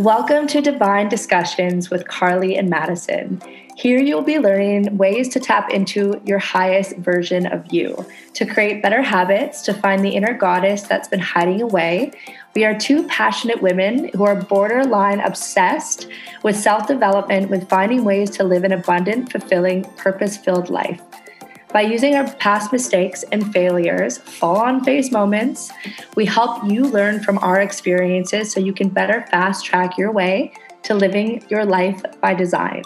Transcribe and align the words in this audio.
Welcome 0.00 0.46
to 0.46 0.62
Divine 0.62 1.10
Discussions 1.10 1.90
with 1.90 2.08
Carly 2.08 2.56
and 2.56 2.70
Madison. 2.70 3.38
Here 3.76 4.00
you'll 4.00 4.22
be 4.22 4.38
learning 4.38 4.96
ways 4.96 5.28
to 5.28 5.40
tap 5.40 5.68
into 5.68 6.22
your 6.24 6.38
highest 6.38 6.96
version 6.96 7.44
of 7.44 7.70
you, 7.70 8.06
to 8.32 8.46
create 8.46 8.82
better 8.82 9.02
habits, 9.02 9.60
to 9.60 9.74
find 9.74 10.02
the 10.02 10.08
inner 10.08 10.32
goddess 10.32 10.84
that's 10.84 11.06
been 11.06 11.20
hiding 11.20 11.60
away. 11.60 12.12
We 12.54 12.64
are 12.64 12.78
two 12.78 13.06
passionate 13.08 13.60
women 13.60 14.08
who 14.14 14.24
are 14.24 14.40
borderline 14.40 15.20
obsessed 15.20 16.06
with 16.42 16.56
self 16.56 16.86
development, 16.86 17.50
with 17.50 17.68
finding 17.68 18.02
ways 18.02 18.30
to 18.38 18.42
live 18.42 18.64
an 18.64 18.72
abundant, 18.72 19.30
fulfilling, 19.30 19.84
purpose 19.98 20.38
filled 20.38 20.70
life. 20.70 21.02
By 21.72 21.82
using 21.82 22.16
our 22.16 22.28
past 22.34 22.72
mistakes 22.72 23.22
and 23.30 23.52
failures, 23.52 24.18
fall 24.18 24.56
on 24.56 24.82
face 24.82 25.12
moments, 25.12 25.70
we 26.16 26.26
help 26.26 26.64
you 26.68 26.82
learn 26.84 27.22
from 27.22 27.38
our 27.38 27.60
experiences 27.60 28.50
so 28.50 28.58
you 28.58 28.72
can 28.72 28.88
better 28.88 29.24
fast 29.30 29.64
track 29.64 29.96
your 29.96 30.10
way 30.10 30.52
to 30.82 30.94
living 30.94 31.44
your 31.48 31.64
life 31.64 32.02
by 32.20 32.34
design. 32.34 32.82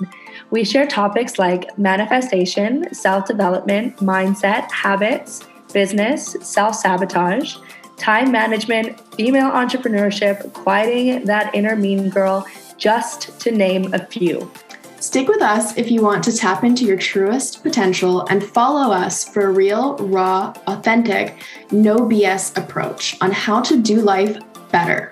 We 0.51 0.65
share 0.65 0.87
topics 0.87 1.39
like 1.39 1.79
manifestation, 1.79 2.93
self 2.93 3.27
development, 3.27 3.97
mindset, 3.99 4.71
habits, 4.71 5.41
business, 5.73 6.37
self 6.43 6.75
sabotage, 6.75 7.57
time 7.97 8.31
management, 8.31 9.01
female 9.15 9.51
entrepreneurship, 9.51 10.53
quieting 10.53 11.25
that 11.25 11.55
inner 11.55 11.75
mean 11.75 12.11
girl, 12.11 12.47
just 12.77 13.41
to 13.41 13.51
name 13.51 13.95
a 13.95 14.05
few. 14.07 14.51
Stick 15.05 15.29
with 15.29 15.43
us 15.43 15.77
if 15.77 15.91
you 15.91 16.01
want 16.01 16.25
to 16.25 16.35
tap 16.35 16.65
into 16.65 16.87
your 16.87 16.97
truest 16.97 17.63
potential 17.63 18.25
and 18.31 18.43
follow 18.43 18.91
us 18.91 19.29
for 19.29 19.43
a 19.43 19.53
real, 19.53 19.99
raw, 19.99 20.55
authentic, 20.67 21.37
no 21.71 21.97
BS 21.99 22.57
approach 22.57 23.15
on 23.21 23.31
how 23.31 23.61
to 23.61 23.83
do 23.83 24.01
life 24.01 24.39
better. 24.73 25.11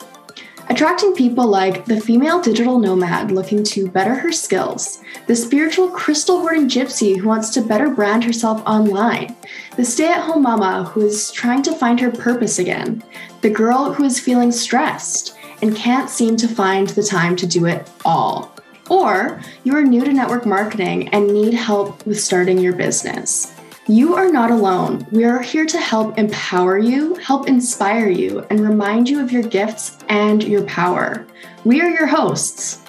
Attracting 0.70 1.14
people 1.14 1.46
like 1.46 1.84
the 1.84 2.00
female 2.00 2.40
digital 2.40 2.78
nomad 2.78 3.30
looking 3.30 3.62
to 3.64 3.86
better 3.86 4.14
her 4.14 4.32
skills, 4.32 5.02
the 5.26 5.36
spiritual 5.36 5.90
crystal 5.90 6.40
hoarding 6.40 6.70
gypsy 6.70 7.18
who 7.18 7.28
wants 7.28 7.50
to 7.50 7.60
better 7.60 7.90
brand 7.90 8.24
herself 8.24 8.62
online, 8.66 9.36
the 9.76 9.84
stay 9.84 10.08
at 10.08 10.24
home 10.24 10.42
mama 10.44 10.84
who 10.84 11.04
is 11.04 11.30
trying 11.32 11.62
to 11.64 11.76
find 11.76 12.00
her 12.00 12.10
purpose 12.10 12.58
again, 12.58 13.04
the 13.42 13.50
girl 13.50 13.92
who 13.92 14.04
is 14.04 14.18
feeling 14.18 14.52
stressed 14.52 15.36
and 15.60 15.76
can't 15.76 16.08
seem 16.08 16.34
to 16.38 16.48
find 16.48 16.88
the 16.88 17.02
time 17.02 17.36
to 17.36 17.46
do 17.46 17.66
it 17.66 17.86
all. 18.06 18.52
Or 18.88 19.40
you 19.64 19.76
are 19.76 19.82
new 19.82 20.04
to 20.04 20.12
network 20.12 20.46
marketing 20.46 21.08
and 21.08 21.32
need 21.32 21.54
help 21.54 22.04
with 22.06 22.20
starting 22.20 22.58
your 22.58 22.74
business. 22.74 23.54
You 23.88 24.14
are 24.14 24.30
not 24.30 24.50
alone. 24.50 25.06
We 25.10 25.24
are 25.24 25.42
here 25.42 25.66
to 25.66 25.78
help 25.78 26.16
empower 26.16 26.78
you, 26.78 27.16
help 27.16 27.48
inspire 27.48 28.08
you, 28.08 28.46
and 28.48 28.60
remind 28.60 29.08
you 29.08 29.20
of 29.20 29.32
your 29.32 29.42
gifts 29.42 29.98
and 30.08 30.42
your 30.42 30.62
power. 30.64 31.26
We 31.64 31.80
are 31.80 31.88
your 31.88 32.06
hosts. 32.06 32.82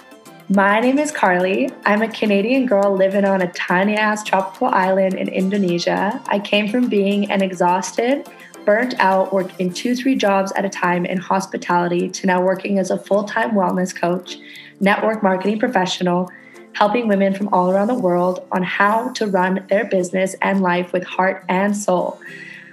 My 0.50 0.80
name 0.80 1.00
is 1.00 1.12
Carly. 1.12 1.72
I'm 1.86 2.04
a 2.04 2.08
Canadian 2.08 2.68
girl 2.68 2.96
living 2.96 3.26
on 3.26 3.42
a 3.42 3.52
tiny 3.54 3.96
ass 3.96 4.24
tropical 4.24 4.68
island 4.68 5.16
in 5.16 5.30
Indonesia. 5.30 6.22
I 6.28 6.38
came 6.38 6.68
from 6.68 6.90
being 6.90 7.32
an 7.32 7.42
exhausted, 7.42 8.28
burnt 8.64 8.94
out, 9.00 9.34
working 9.34 9.74
two, 9.74 9.96
three 9.96 10.16
jobs 10.16 10.52
at 10.56 10.64
a 10.64 10.70
time 10.70 11.06
in 11.06 11.18
hospitality 11.18 12.08
to 12.10 12.28
now 12.28 12.40
working 12.40 12.78
as 12.78 12.92
a 12.92 13.00
full 13.00 13.24
time 13.24 13.52
wellness 13.52 13.96
coach 13.96 14.38
network 14.80 15.24
marketing 15.24 15.60
professional, 15.60 16.30
helping 16.74 17.08
women 17.08 17.34
from 17.34 17.50
all 17.54 17.72
around 17.72 17.88
the 17.88 17.94
world 17.94 18.46
on 18.52 18.64
how 18.64 19.10
to 19.14 19.28
run 19.28 19.66
their 19.70 19.86
business 19.86 20.36
and 20.42 20.62
life 20.62 20.92
with 20.92 21.04
heart 21.04 21.46
and 21.50 21.76
soul. 21.76 22.20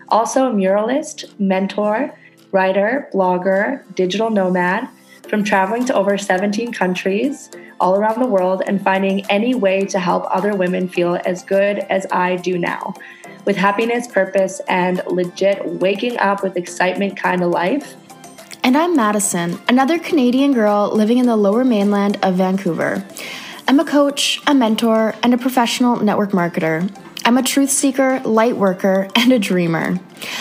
Also, 0.09 0.51
a 0.51 0.53
muralist, 0.53 1.39
mentor, 1.39 2.13
writer, 2.53 3.09
blogger, 3.13 3.83
digital 3.95 4.31
nomad, 4.31 4.89
from 5.29 5.45
traveling 5.45 5.85
to 5.85 5.95
over 5.95 6.19
17 6.19 6.73
countries 6.73 7.51
all 7.79 7.97
around 7.97 8.21
the 8.21 8.27
world 8.27 8.63
and 8.67 8.83
finding 8.83 9.25
any 9.31 9.55
way 9.55 9.85
to 9.87 9.99
help 9.99 10.25
other 10.29 10.55
women 10.55 10.89
feel 10.89 11.19
as 11.25 11.43
good 11.45 11.79
as 11.91 12.07
I 12.11 12.37
do 12.37 12.59
now. 12.59 12.95
With 13.45 13.57
happiness, 13.57 14.07
purpose, 14.07 14.61
and 14.69 15.03
legit 15.07 15.65
waking 15.65 16.19
up 16.19 16.43
with 16.43 16.57
excitement 16.57 17.17
kind 17.17 17.43
of 17.43 17.51
life, 17.51 17.95
and 18.63 18.77
I'm 18.77 18.95
Madison, 18.95 19.59
another 19.69 19.99
Canadian 19.99 20.53
girl 20.53 20.91
living 20.95 21.19
in 21.19 21.27
the 21.27 21.37
lower 21.37 21.65
mainland 21.65 22.19
of 22.23 22.35
Vancouver. 22.35 23.07
I'm 23.67 23.81
a 23.81 23.85
coach, 23.85 24.41
a 24.47 24.55
mentor, 24.55 25.15
and 25.23 25.33
a 25.33 25.39
professional 25.39 25.97
network 25.97 26.33
marketer. 26.33 26.91
I'm 27.25 27.39
a 27.39 27.43
truth 27.43 27.71
seeker, 27.71 28.21
light 28.21 28.57
worker, 28.57 29.09
and 29.17 29.33
a 29.33 29.39
dreamer. 29.39 29.99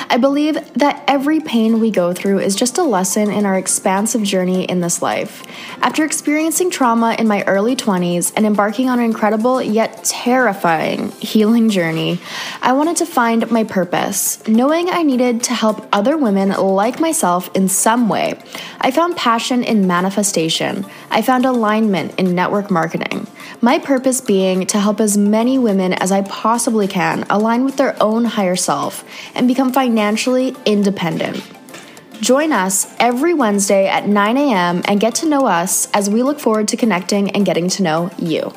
I 0.10 0.18
believe 0.18 0.56
that 0.74 1.04
every 1.08 1.40
pain 1.40 1.80
we 1.80 1.92
go 1.92 2.14
through 2.14 2.40
is 2.40 2.56
just 2.56 2.78
a 2.78 2.84
lesson 2.84 3.32
in 3.32 3.46
our 3.46 3.58
expansive 3.58 4.24
journey 4.24 4.64
in 4.66 4.82
this 4.82 5.02
life. 5.02 5.44
After 5.82 6.04
experiencing 6.04 6.72
trauma 6.72 7.16
in 7.18 7.28
my 7.28 7.44
early 7.44 7.76
20s 7.76 8.34
and 8.36 8.46
embarking 8.46 8.90
on 8.90 9.00
an 9.00 9.06
incredible 9.06 9.62
yet 9.62 10.04
terrifying 10.04 11.12
healing 11.14 11.70
journey, 11.70 12.20
I 12.62 12.74
wanted 12.74 12.98
to 12.98 13.06
find 13.06 13.50
my 13.52 13.64
purpose. 13.64 14.46
Knowing 14.48 14.90
I 14.90 15.04
needed 15.04 15.44
to 15.44 15.54
help 15.54 15.88
other 15.92 16.18
women 16.18 16.50
like 16.50 17.00
myself 17.00 17.50
in 17.56 17.68
some 17.68 18.10
way, 18.10 18.40
I 18.82 18.92
found 18.92 19.18
passion 19.18 19.64
in 19.64 19.88
manifestation. 19.88 20.86
I 21.10 21.22
found 21.22 21.46
alignment 21.46 22.20
in 22.20 22.36
network 22.36 22.72
marketing. 22.72 23.28
My 23.62 23.78
purpose 23.78 24.22
being 24.22 24.66
to 24.68 24.80
help 24.80 25.02
as 25.02 25.18
many 25.18 25.58
women 25.58 25.92
as 25.92 26.14
I 26.14 26.22
possibly 26.22 26.88
can 26.88 27.26
align 27.30 27.66
with 27.66 27.76
their 27.76 28.02
own 28.02 28.24
higher 28.24 28.56
self 28.56 29.04
and 29.36 29.48
become 29.48 29.69
become 29.70 29.90
financially 29.90 30.56
independent. 30.66 31.44
Join 32.22 32.52
us 32.52 32.94
every 33.00 33.34
Wednesday 33.34 33.88
at 33.88 34.08
9 34.08 34.38
a.m. 34.38 34.82
and 34.86 35.00
get 35.00 35.16
to 35.16 35.30
know 35.30 35.46
us 35.46 35.90
as 35.92 36.10
we 36.10 36.22
look 36.24 36.40
forward 36.40 36.68
to 36.70 36.78
connecting 36.78 37.32
and 37.32 37.46
getting 37.46 37.70
to 37.70 37.84
know 37.84 38.12
you. 38.18 38.52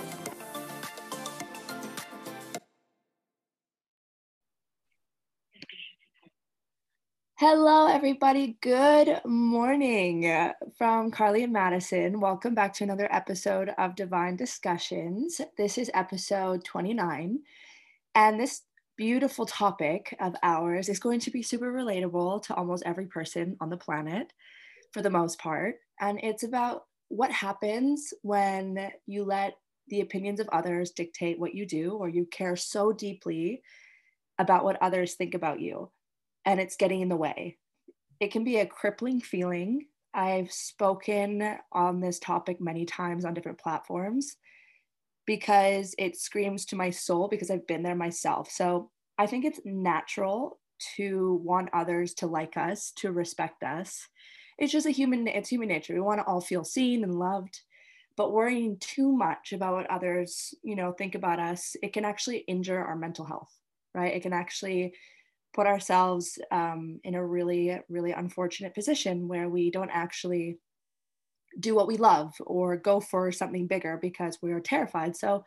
Hello, 7.37 7.89
everybody. 7.89 8.57
Good 8.61 9.21
morning 9.25 10.53
from 10.79 11.11
Carly 11.11 11.43
and 11.45 11.53
Madison. 11.53 12.21
Welcome 12.21 12.55
back 12.55 12.73
to 12.75 12.85
another 12.85 13.09
episode 13.11 13.71
of 13.79 13.97
Divine 13.97 14.37
Discussions. 14.37 15.41
This 15.59 15.77
is 15.77 15.91
episode 15.93 16.65
29. 16.65 17.41
And 18.15 18.39
this 18.39 18.63
beautiful 19.03 19.45
topic 19.45 20.17
of 20.21 20.37
ours 20.45 20.89
is 20.89 21.01
going 21.01 21.19
to 21.19 21.33
be 21.33 21.43
super 21.43 21.73
relatable 21.73 22.41
to 22.41 22.55
almost 22.55 22.85
every 22.87 23.07
person 23.07 23.57
on 23.61 23.69
the 23.69 23.77
planet 23.77 24.33
for 24.93 25.03
the 25.03 25.11
most 25.11 25.41
part. 25.41 25.75
And 26.01 26.21
it's 26.23 26.45
about 26.45 26.85
what 27.09 27.33
happens 27.33 28.15
when 28.23 28.93
you 29.09 29.25
let 29.25 29.55
the 29.89 30.03
opinions 30.03 30.39
of 30.39 30.49
others 30.51 30.93
dictate 30.93 31.41
what 31.41 31.53
you 31.53 31.67
do, 31.67 31.95
or 31.95 32.09
you 32.09 32.27
care 32.27 32.55
so 32.55 32.93
deeply 32.93 33.63
about 34.39 34.63
what 34.63 34.81
others 34.81 35.15
think 35.15 35.35
about 35.35 35.59
you, 35.59 35.91
and 36.45 36.61
it's 36.61 36.77
getting 36.77 37.01
in 37.01 37.09
the 37.09 37.17
way. 37.17 37.59
It 38.21 38.31
can 38.31 38.45
be 38.45 38.59
a 38.59 38.67
crippling 38.67 39.21
feeling. 39.21 39.87
I've 40.15 40.53
spoken 40.53 41.57
on 41.73 41.99
this 41.99 42.21
topic 42.21 42.61
many 42.61 42.87
times 42.87 43.25
on 43.25 43.35
different 43.35 43.59
platforms 43.59 44.37
because 45.27 45.95
it 45.99 46.17
screams 46.17 46.65
to 46.67 46.77
my 46.77 46.91
soul 46.91 47.29
because 47.29 47.51
I've 47.51 47.67
been 47.67 47.83
there 47.83 47.95
myself. 47.95 48.51
So 48.51 48.91
I 49.19 49.27
think 49.27 49.45
it's 49.45 49.61
natural 49.65 50.59
to 50.97 51.41
want 51.45 51.71
others 51.73 52.15
to 52.15 52.27
like 52.27 52.57
us, 52.57 52.93
to 52.97 53.13
respect 53.13 53.63
us. 53.63 54.09
It's 54.59 54.73
just 54.73 54.87
a 54.87 54.91
human 54.91 55.27
it's 55.29 55.49
human 55.49 55.69
nature. 55.69 55.95
We 55.95 56.01
want 56.01 56.21
to 56.21 56.27
all 56.27 56.41
feel 56.41 56.65
seen 56.65 57.05
and 57.05 57.15
loved. 57.15 57.61
But 58.17 58.33
worrying 58.33 58.77
too 58.79 59.11
much 59.11 59.53
about 59.53 59.75
what 59.75 59.91
others, 59.91 60.55
you 60.63 60.77
know, 60.77 60.93
think 60.93 61.15
about 61.15 61.39
us, 61.39 61.77
it 61.83 61.95
can 61.95 62.05
actually 62.05 62.39
injure 62.39 62.79
our 62.79 62.95
mental 62.95 63.25
health, 63.25 63.51
right? 63.95 64.15
It 64.15 64.23
can 64.23 64.35
actually 64.35 64.93
put 65.55 65.67
ourselves 65.67 66.39
um, 66.51 67.01
in 67.05 67.15
a 67.15 67.27
really, 67.27 67.79
really 67.89 68.13
unfortunate 68.13 68.75
position 68.75 69.29
where 69.29 69.49
we 69.49 69.71
don't 69.71 69.91
actually 69.91 70.59
do 71.59 71.75
what 71.75 71.87
we 71.87 71.97
love 71.97 72.35
or 72.41 72.77
go 72.77 73.01
for 73.01 73.33
something 73.33 73.67
bigger 73.67 73.99
because 74.01 74.39
we 74.43 74.53
are 74.53 74.61
terrified. 74.61 75.17
So, 75.17 75.45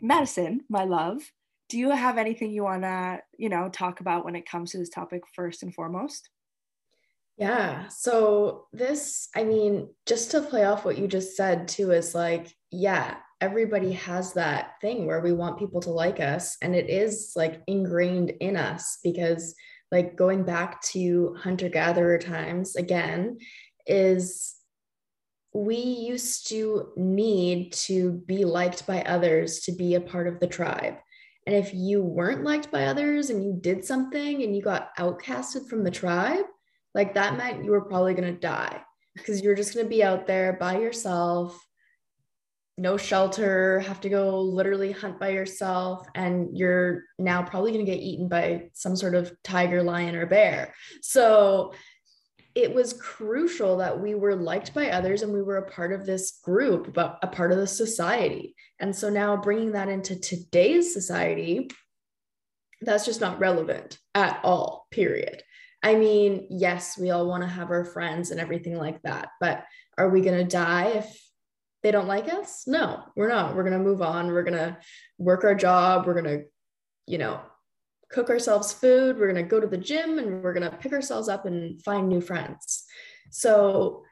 Madison, 0.00 0.62
my 0.68 0.84
love, 0.84 1.22
do 1.68 1.78
you 1.78 1.90
have 1.90 2.18
anything 2.18 2.50
you 2.50 2.64
want 2.64 2.82
to, 2.82 3.20
you 3.36 3.48
know, 3.48 3.68
talk 3.68 4.00
about 4.00 4.24
when 4.24 4.36
it 4.36 4.48
comes 4.48 4.72
to 4.72 4.78
this 4.78 4.88
topic 4.88 5.22
first 5.34 5.62
and 5.62 5.74
foremost? 5.74 6.30
Yeah. 7.36 7.88
So, 7.88 8.66
this, 8.72 9.28
I 9.36 9.44
mean, 9.44 9.88
just 10.06 10.30
to 10.32 10.42
play 10.42 10.64
off 10.64 10.84
what 10.84 10.98
you 10.98 11.06
just 11.06 11.36
said 11.36 11.68
too, 11.68 11.92
is 11.92 12.14
like, 12.14 12.54
yeah, 12.70 13.16
everybody 13.40 13.92
has 13.92 14.32
that 14.32 14.72
thing 14.80 15.06
where 15.06 15.20
we 15.20 15.32
want 15.32 15.58
people 15.58 15.80
to 15.82 15.90
like 15.90 16.20
us. 16.20 16.56
And 16.62 16.74
it 16.74 16.90
is 16.90 17.32
like 17.36 17.62
ingrained 17.66 18.30
in 18.40 18.56
us 18.56 18.98
because, 19.04 19.54
like, 19.92 20.16
going 20.16 20.42
back 20.42 20.82
to 20.82 21.36
hunter 21.38 21.68
gatherer 21.68 22.18
times 22.18 22.76
again, 22.76 23.38
is 23.86 24.57
we 25.52 25.76
used 25.76 26.48
to 26.48 26.92
need 26.96 27.72
to 27.72 28.22
be 28.26 28.44
liked 28.44 28.86
by 28.86 29.02
others 29.02 29.60
to 29.60 29.72
be 29.72 29.94
a 29.94 30.00
part 30.00 30.28
of 30.28 30.40
the 30.40 30.46
tribe. 30.46 30.96
And 31.46 31.56
if 31.56 31.72
you 31.72 32.02
weren't 32.02 32.44
liked 32.44 32.70
by 32.70 32.84
others 32.84 33.30
and 33.30 33.42
you 33.42 33.58
did 33.58 33.84
something 33.84 34.42
and 34.42 34.54
you 34.54 34.62
got 34.62 34.94
outcasted 34.98 35.68
from 35.68 35.82
the 35.82 35.90
tribe, 35.90 36.44
like 36.94 37.14
that 37.14 37.38
meant 37.38 37.64
you 37.64 37.70
were 37.70 37.84
probably 37.84 38.14
going 38.14 38.32
to 38.32 38.40
die. 38.40 38.82
because 39.14 39.40
you're 39.40 39.54
just 39.54 39.74
going 39.74 39.84
to 39.84 39.90
be 39.90 40.04
out 40.04 40.26
there 40.26 40.54
by 40.54 40.78
yourself 40.78 41.58
no 42.78 42.96
shelter, 42.96 43.80
have 43.80 44.00
to 44.00 44.08
go 44.08 44.40
literally 44.40 44.92
hunt 44.92 45.18
by 45.18 45.30
yourself, 45.30 46.06
and 46.14 46.56
you're 46.56 47.02
now 47.18 47.42
probably 47.42 47.72
going 47.72 47.84
to 47.84 47.90
get 47.90 48.00
eaten 48.00 48.28
by 48.28 48.70
some 48.72 48.94
sort 48.94 49.16
of 49.16 49.32
tiger, 49.42 49.82
lion, 49.82 50.14
or 50.14 50.26
bear. 50.26 50.72
So 51.02 51.74
it 52.58 52.74
was 52.74 52.92
crucial 52.92 53.76
that 53.76 54.00
we 54.00 54.16
were 54.16 54.34
liked 54.34 54.74
by 54.74 54.90
others 54.90 55.22
and 55.22 55.32
we 55.32 55.42
were 55.42 55.58
a 55.58 55.70
part 55.70 55.92
of 55.92 56.04
this 56.04 56.40
group, 56.42 56.92
but 56.92 57.16
a 57.22 57.28
part 57.28 57.52
of 57.52 57.58
the 57.58 57.68
society. 57.68 58.56
And 58.80 58.94
so 58.94 59.08
now 59.10 59.36
bringing 59.36 59.72
that 59.72 59.88
into 59.88 60.18
today's 60.18 60.92
society, 60.92 61.70
that's 62.80 63.04
just 63.04 63.20
not 63.20 63.38
relevant 63.38 63.98
at 64.12 64.40
all, 64.42 64.88
period. 64.90 65.40
I 65.84 65.94
mean, 65.94 66.48
yes, 66.50 66.98
we 66.98 67.10
all 67.10 67.28
want 67.28 67.44
to 67.44 67.48
have 67.48 67.70
our 67.70 67.84
friends 67.84 68.32
and 68.32 68.40
everything 68.40 68.76
like 68.76 69.00
that, 69.02 69.28
but 69.38 69.64
are 69.96 70.08
we 70.08 70.20
going 70.20 70.38
to 70.38 70.44
die 70.44 70.88
if 70.96 71.30
they 71.84 71.92
don't 71.92 72.08
like 72.08 72.26
us? 72.26 72.64
No, 72.66 73.04
we're 73.14 73.28
not. 73.28 73.54
We're 73.54 73.62
going 73.62 73.78
to 73.78 73.88
move 73.88 74.02
on. 74.02 74.32
We're 74.32 74.42
going 74.42 74.58
to 74.58 74.76
work 75.16 75.44
our 75.44 75.54
job. 75.54 76.08
We're 76.08 76.20
going 76.20 76.40
to, 76.40 76.44
you 77.06 77.18
know, 77.18 77.40
cook 78.10 78.30
ourselves 78.30 78.72
food. 78.72 79.18
We're 79.18 79.32
going 79.32 79.44
to 79.44 79.48
go 79.48 79.60
to 79.60 79.66
the 79.66 79.76
gym 79.76 80.18
and 80.18 80.42
we're 80.42 80.54
going 80.54 80.68
to 80.68 80.76
pick 80.76 80.92
ourselves 80.92 81.28
up 81.28 81.46
and 81.46 81.82
find 81.82 82.08
new 82.08 82.20
friends. 82.20 82.84
So 83.30 84.04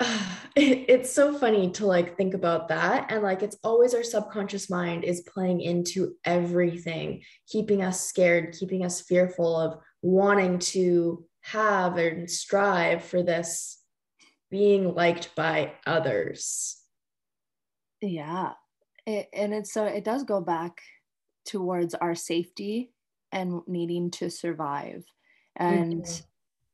uh, 0.00 0.26
it, 0.56 0.86
it's 0.88 1.12
so 1.12 1.36
funny 1.36 1.70
to 1.72 1.86
like 1.86 2.16
think 2.16 2.34
about 2.34 2.68
that. 2.68 3.10
And 3.10 3.22
like, 3.22 3.42
it's 3.42 3.58
always 3.62 3.94
our 3.94 4.02
subconscious 4.02 4.70
mind 4.70 5.04
is 5.04 5.22
playing 5.22 5.60
into 5.60 6.14
everything, 6.24 7.22
keeping 7.48 7.82
us 7.82 8.00
scared, 8.00 8.54
keeping 8.58 8.84
us 8.84 9.00
fearful 9.00 9.56
of 9.56 9.78
wanting 10.02 10.58
to 10.58 11.24
have 11.42 11.98
and 11.98 12.30
strive 12.30 13.04
for 13.04 13.22
this 13.22 13.78
being 14.50 14.94
liked 14.94 15.34
by 15.34 15.72
others. 15.86 16.76
Yeah. 18.00 18.52
It, 19.06 19.28
and 19.34 19.52
it's 19.52 19.72
so 19.72 19.84
it 19.84 20.04
does 20.04 20.24
go 20.24 20.40
back 20.40 20.80
towards 21.44 21.94
our 21.94 22.14
safety 22.14 22.90
and 23.32 23.60
needing 23.66 24.10
to 24.12 24.30
survive. 24.30 25.04
And 25.56 26.02
mm-hmm. 26.02 26.24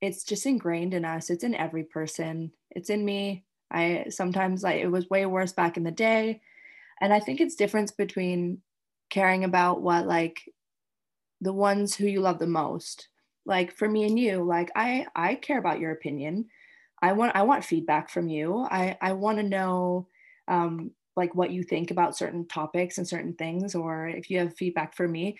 it's 0.00 0.24
just 0.24 0.46
ingrained 0.46 0.94
in 0.94 1.04
us. 1.04 1.30
It's 1.30 1.44
in 1.44 1.54
every 1.54 1.84
person. 1.84 2.52
It's 2.70 2.90
in 2.90 3.04
me. 3.04 3.44
I 3.70 4.06
sometimes 4.10 4.62
like 4.62 4.80
it 4.80 4.88
was 4.88 5.10
way 5.10 5.26
worse 5.26 5.52
back 5.52 5.76
in 5.76 5.84
the 5.84 5.90
day. 5.90 6.40
And 7.00 7.12
I 7.12 7.20
think 7.20 7.40
it's 7.40 7.54
difference 7.54 7.92
between 7.92 8.58
caring 9.08 9.44
about 9.44 9.80
what 9.80 10.06
like 10.06 10.40
the 11.40 11.52
ones 11.52 11.94
who 11.94 12.06
you 12.06 12.20
love 12.20 12.38
the 12.38 12.46
most. 12.46 13.08
Like 13.46 13.72
for 13.72 13.88
me 13.88 14.04
and 14.04 14.18
you, 14.18 14.42
like 14.42 14.70
I 14.74 15.06
I 15.14 15.34
care 15.34 15.58
about 15.58 15.80
your 15.80 15.92
opinion 15.92 16.46
I 17.02 17.12
want 17.12 17.34
I 17.34 17.42
want 17.42 17.64
feedback 17.64 18.10
from 18.10 18.28
you. 18.28 18.66
I 18.70 18.96
I 19.00 19.12
want 19.12 19.38
to 19.38 19.42
know 19.42 20.08
um, 20.48 20.90
like 21.16 21.34
what 21.34 21.50
you 21.50 21.62
think 21.62 21.90
about 21.90 22.16
certain 22.16 22.46
topics 22.46 22.98
and 22.98 23.06
certain 23.06 23.34
things, 23.34 23.74
or 23.74 24.08
if 24.08 24.30
you 24.30 24.38
have 24.38 24.56
feedback 24.56 24.94
for 24.94 25.06
me, 25.06 25.38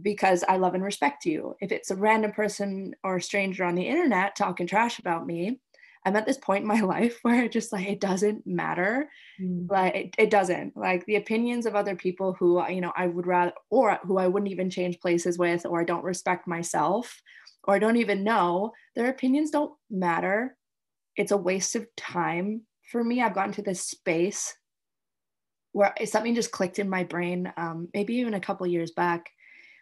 because 0.00 0.44
I 0.48 0.56
love 0.58 0.74
and 0.74 0.84
respect 0.84 1.24
you. 1.24 1.56
If 1.60 1.72
it's 1.72 1.90
a 1.90 1.96
random 1.96 2.32
person 2.32 2.94
or 3.02 3.16
a 3.16 3.22
stranger 3.22 3.64
on 3.64 3.74
the 3.74 3.86
internet 3.86 4.36
talking 4.36 4.66
trash 4.66 4.98
about 4.98 5.26
me, 5.26 5.60
I'm 6.04 6.14
at 6.14 6.26
this 6.26 6.38
point 6.38 6.62
in 6.62 6.68
my 6.68 6.80
life 6.82 7.18
where 7.22 7.44
it 7.44 7.52
just 7.52 7.72
like 7.72 7.88
it 7.88 8.00
doesn't 8.00 8.46
matter. 8.46 9.10
Mm. 9.40 9.70
Like 9.70 9.94
it, 9.94 10.14
it 10.18 10.30
doesn't. 10.30 10.76
Like 10.76 11.04
the 11.06 11.16
opinions 11.16 11.66
of 11.66 11.74
other 11.74 11.96
people 11.96 12.34
who 12.38 12.66
you 12.68 12.80
know 12.80 12.92
I 12.96 13.06
would 13.06 13.26
rather 13.26 13.52
or 13.70 13.98
who 14.04 14.18
I 14.18 14.28
wouldn't 14.28 14.52
even 14.52 14.70
change 14.70 15.00
places 15.00 15.38
with, 15.38 15.66
or 15.66 15.80
I 15.80 15.84
don't 15.84 16.04
respect 16.04 16.46
myself, 16.46 17.20
or 17.64 17.74
I 17.74 17.78
don't 17.78 17.96
even 17.96 18.24
know, 18.24 18.72
their 18.94 19.08
opinions 19.08 19.50
don't 19.50 19.72
matter 19.90 20.56
it's 21.18 21.32
a 21.32 21.36
waste 21.36 21.74
of 21.74 21.84
time 21.96 22.62
for 22.90 23.04
me. 23.04 23.20
I've 23.20 23.34
gotten 23.34 23.52
to 23.54 23.62
this 23.62 23.82
space 23.82 24.56
where 25.72 25.94
something 26.04 26.34
just 26.34 26.50
clicked 26.50 26.78
in 26.78 26.88
my 26.88 27.04
brain, 27.04 27.52
um, 27.56 27.88
maybe 27.94 28.14
even 28.14 28.34
a 28.34 28.40
couple 28.40 28.66
years 28.66 28.90
back, 28.90 29.30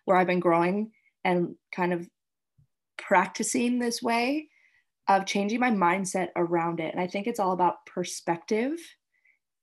where 0.05 0.17
I've 0.17 0.27
been 0.27 0.41
growing 0.41 0.93
and 1.25 1.55
kind 1.75 1.93
of 1.93 2.09
practicing 2.97 3.79
this 3.79 4.03
way 4.03 4.49
of 5.09 5.27
changing 5.27 5.61
my 5.61 5.71
mindset 5.71 6.29
around 6.37 6.81
it. 6.81 6.93
And 6.93 7.01
I 7.01 7.07
think 7.07 7.27
it's 7.27 7.41
all 7.41 7.53
about 7.53 7.87
perspective. 7.87 8.79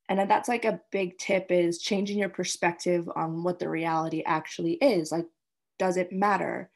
And 0.09 0.29
that's 0.29 0.49
like 0.49 0.65
a 0.65 0.81
big 0.91 1.17
tip 1.17 1.47
is 1.49 1.79
changing 1.79 2.17
your 2.17 2.29
perspective 2.29 3.09
on 3.15 3.43
what 3.43 3.59
the 3.59 3.69
reality 3.69 4.23
actually 4.25 4.73
is. 4.73 5.11
Like, 5.11 5.25
does 5.79 5.97
it 5.97 6.11
matter? 6.11 6.69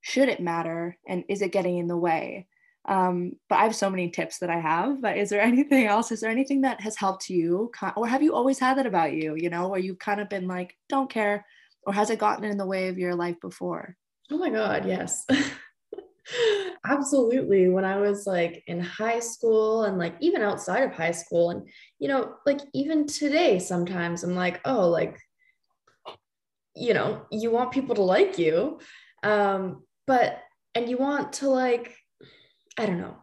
Should 0.00 0.28
it 0.28 0.40
matter? 0.40 0.98
And 1.06 1.24
is 1.28 1.42
it 1.42 1.52
getting 1.52 1.78
in 1.78 1.88
the 1.88 1.96
way? 1.96 2.46
Um, 2.86 3.32
but 3.48 3.58
I 3.58 3.64
have 3.64 3.74
so 3.74 3.90
many 3.90 4.10
tips 4.10 4.38
that 4.38 4.50
I 4.50 4.60
have. 4.60 5.02
But 5.02 5.16
is 5.16 5.30
there 5.30 5.40
anything 5.52 5.86
else? 5.86 6.12
Is 6.12 6.20
there 6.20 6.30
anything 6.30 6.62
that 6.62 6.80
has 6.80 6.96
helped 6.96 7.28
you, 7.28 7.70
or 7.96 8.06
have 8.06 8.22
you 8.22 8.34
always 8.34 8.58
had 8.58 8.78
that 8.78 8.86
about 8.86 9.12
you? 9.12 9.34
You 9.36 9.50
know, 9.50 9.68
where 9.68 9.80
you've 9.80 9.98
kind 9.98 10.20
of 10.20 10.28
been 10.28 10.46
like, 10.46 10.76
don't 10.88 11.10
care, 11.10 11.44
or 11.86 11.92
has 11.92 12.10
it 12.10 12.18
gotten 12.18 12.44
in 12.44 12.58
the 12.58 12.66
way 12.66 12.88
of 12.88 12.98
your 12.98 13.14
life 13.14 13.40
before? 13.40 13.96
Oh 14.30 14.38
my 14.38 14.50
God, 14.50 14.86
yes. 14.86 15.24
Absolutely. 16.86 17.68
When 17.68 17.84
I 17.84 17.98
was 17.98 18.26
like 18.26 18.62
in 18.66 18.80
high 18.80 19.20
school 19.20 19.84
and 19.84 19.98
like 19.98 20.14
even 20.20 20.42
outside 20.42 20.82
of 20.82 20.92
high 20.92 21.12
school, 21.12 21.50
and 21.50 21.68
you 21.98 22.08
know, 22.08 22.34
like 22.46 22.60
even 22.74 23.06
today, 23.06 23.58
sometimes 23.58 24.22
I'm 24.22 24.34
like, 24.34 24.60
oh, 24.64 24.88
like, 24.88 25.18
you 26.74 26.94
know, 26.94 27.22
you 27.30 27.50
want 27.50 27.72
people 27.72 27.94
to 27.96 28.02
like 28.02 28.38
you. 28.38 28.80
Um, 29.22 29.82
but 30.06 30.42
and 30.74 30.88
you 30.88 30.96
want 30.96 31.32
to 31.34 31.48
like 31.48 31.96
I 32.78 32.86
don't 32.86 33.00
know. 33.00 33.16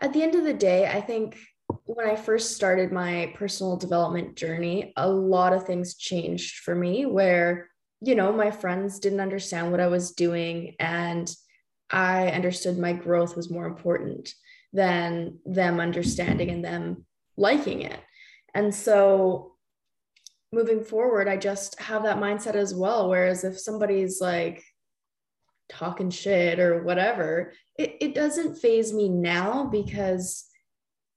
At 0.00 0.12
the 0.12 0.22
end 0.22 0.34
of 0.34 0.44
the 0.44 0.54
day, 0.54 0.86
I 0.86 1.00
think 1.00 1.36
when 1.84 2.08
I 2.08 2.16
first 2.16 2.54
started 2.54 2.92
my 2.92 3.32
personal 3.34 3.76
development 3.76 4.36
journey, 4.36 4.92
a 4.96 5.08
lot 5.08 5.52
of 5.52 5.64
things 5.64 5.96
changed 5.96 6.60
for 6.60 6.74
me 6.74 7.06
where, 7.06 7.68
you 8.00 8.14
know, 8.14 8.32
my 8.32 8.50
friends 8.50 8.98
didn't 8.98 9.20
understand 9.20 9.70
what 9.70 9.80
I 9.80 9.88
was 9.88 10.12
doing 10.12 10.76
and 10.78 11.30
I 11.90 12.28
understood 12.28 12.78
my 12.78 12.92
growth 12.92 13.36
was 13.36 13.50
more 13.50 13.66
important 13.66 14.32
than 14.72 15.38
them 15.44 15.80
understanding 15.80 16.50
and 16.50 16.64
them 16.64 17.04
liking 17.36 17.82
it. 17.82 17.98
And 18.54 18.74
so 18.74 19.56
moving 20.52 20.84
forward, 20.84 21.28
I 21.28 21.36
just 21.36 21.80
have 21.80 22.04
that 22.04 22.18
mindset 22.18 22.54
as 22.54 22.74
well. 22.74 23.08
Whereas 23.08 23.44
if 23.44 23.58
somebody's 23.58 24.20
like, 24.20 24.62
talking 25.72 26.10
shit 26.10 26.60
or 26.60 26.82
whatever, 26.84 27.52
it, 27.78 27.96
it 28.00 28.14
doesn't 28.14 28.56
phase 28.56 28.92
me 28.92 29.08
now 29.08 29.64
because 29.64 30.44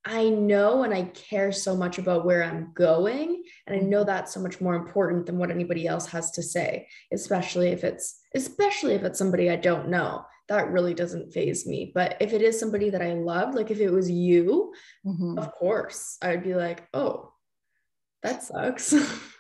I 0.06 0.30
know 0.30 0.84
and 0.84 0.94
I 0.94 1.04
care 1.06 1.52
so 1.52 1.76
much 1.76 1.98
about 1.98 2.26
where 2.26 2.44
I'm 2.44 2.72
going. 2.76 3.44
And 3.66 3.76
I 3.76 3.80
know 3.80 4.04
that's 4.04 4.34
so 4.34 4.40
much 4.40 4.62
more 4.62 4.76
important 4.76 5.26
than 5.26 5.40
what 5.40 5.50
anybody 5.50 5.88
else 5.88 6.06
has 6.08 6.32
to 6.32 6.44
say, 6.44 6.88
especially 7.12 7.70
if 7.70 7.84
it's, 7.84 8.20
especially 8.36 8.94
if 8.94 9.04
it's 9.04 9.18
somebody 9.18 9.50
I 9.50 9.56
don't 9.56 9.90
know. 9.90 10.24
That 10.48 10.70
really 10.70 10.94
doesn't 10.94 11.34
phase 11.34 11.66
me. 11.66 11.92
But 11.96 12.18
if 12.20 12.32
it 12.32 12.44
is 12.44 12.60
somebody 12.60 12.92
that 12.92 13.02
I 13.02 13.14
love, 13.14 13.56
like 13.56 13.72
if 13.72 13.80
it 13.80 13.90
was 13.90 14.12
you, 14.12 14.74
mm-hmm. 15.04 15.40
of 15.40 15.52
course, 15.54 16.18
I 16.22 16.30
would 16.30 16.44
be 16.44 16.54
like, 16.54 16.88
oh, 16.94 17.34
that 18.22 18.44
sucks. 18.44 18.94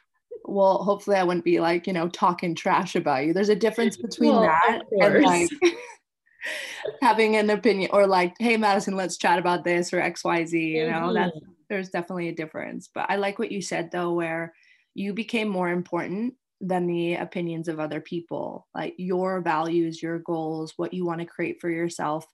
well, 0.47 0.83
hopefully 0.83 1.17
I 1.17 1.23
wouldn't 1.23 1.45
be 1.45 1.59
like, 1.59 1.87
you 1.87 1.93
know, 1.93 2.07
talking 2.09 2.55
trash 2.55 2.95
about 2.95 3.25
you. 3.25 3.33
There's 3.33 3.49
a 3.49 3.55
difference 3.55 3.97
between 4.01 4.31
well, 4.31 4.41
that 4.41 4.81
and 4.91 5.23
like 5.23 5.49
having 7.01 7.35
an 7.35 7.49
opinion 7.49 7.89
or 7.93 8.07
like, 8.07 8.35
hey 8.39 8.57
Madison, 8.57 8.95
let's 8.95 9.17
chat 9.17 9.39
about 9.39 9.63
this 9.63 9.93
or 9.93 10.01
XYZ, 10.01 10.53
you 10.53 10.89
know, 10.89 11.07
mm-hmm. 11.07 11.13
that's 11.13 11.37
there's 11.69 11.89
definitely 11.89 12.29
a 12.29 12.35
difference. 12.35 12.89
But 12.93 13.09
I 13.09 13.15
like 13.15 13.39
what 13.39 13.51
you 13.51 13.61
said 13.61 13.91
though, 13.91 14.13
where 14.13 14.53
you 14.93 15.13
became 15.13 15.47
more 15.47 15.69
important 15.69 16.35
than 16.61 16.87
the 16.87 17.15
opinions 17.15 17.67
of 17.67 17.79
other 17.79 17.99
people. 17.99 18.67
Like 18.73 18.93
your 18.97 19.41
values, 19.41 20.01
your 20.01 20.19
goals, 20.19 20.73
what 20.77 20.93
you 20.93 21.05
want 21.05 21.19
to 21.21 21.25
create 21.25 21.59
for 21.59 21.69
yourself 21.69 22.25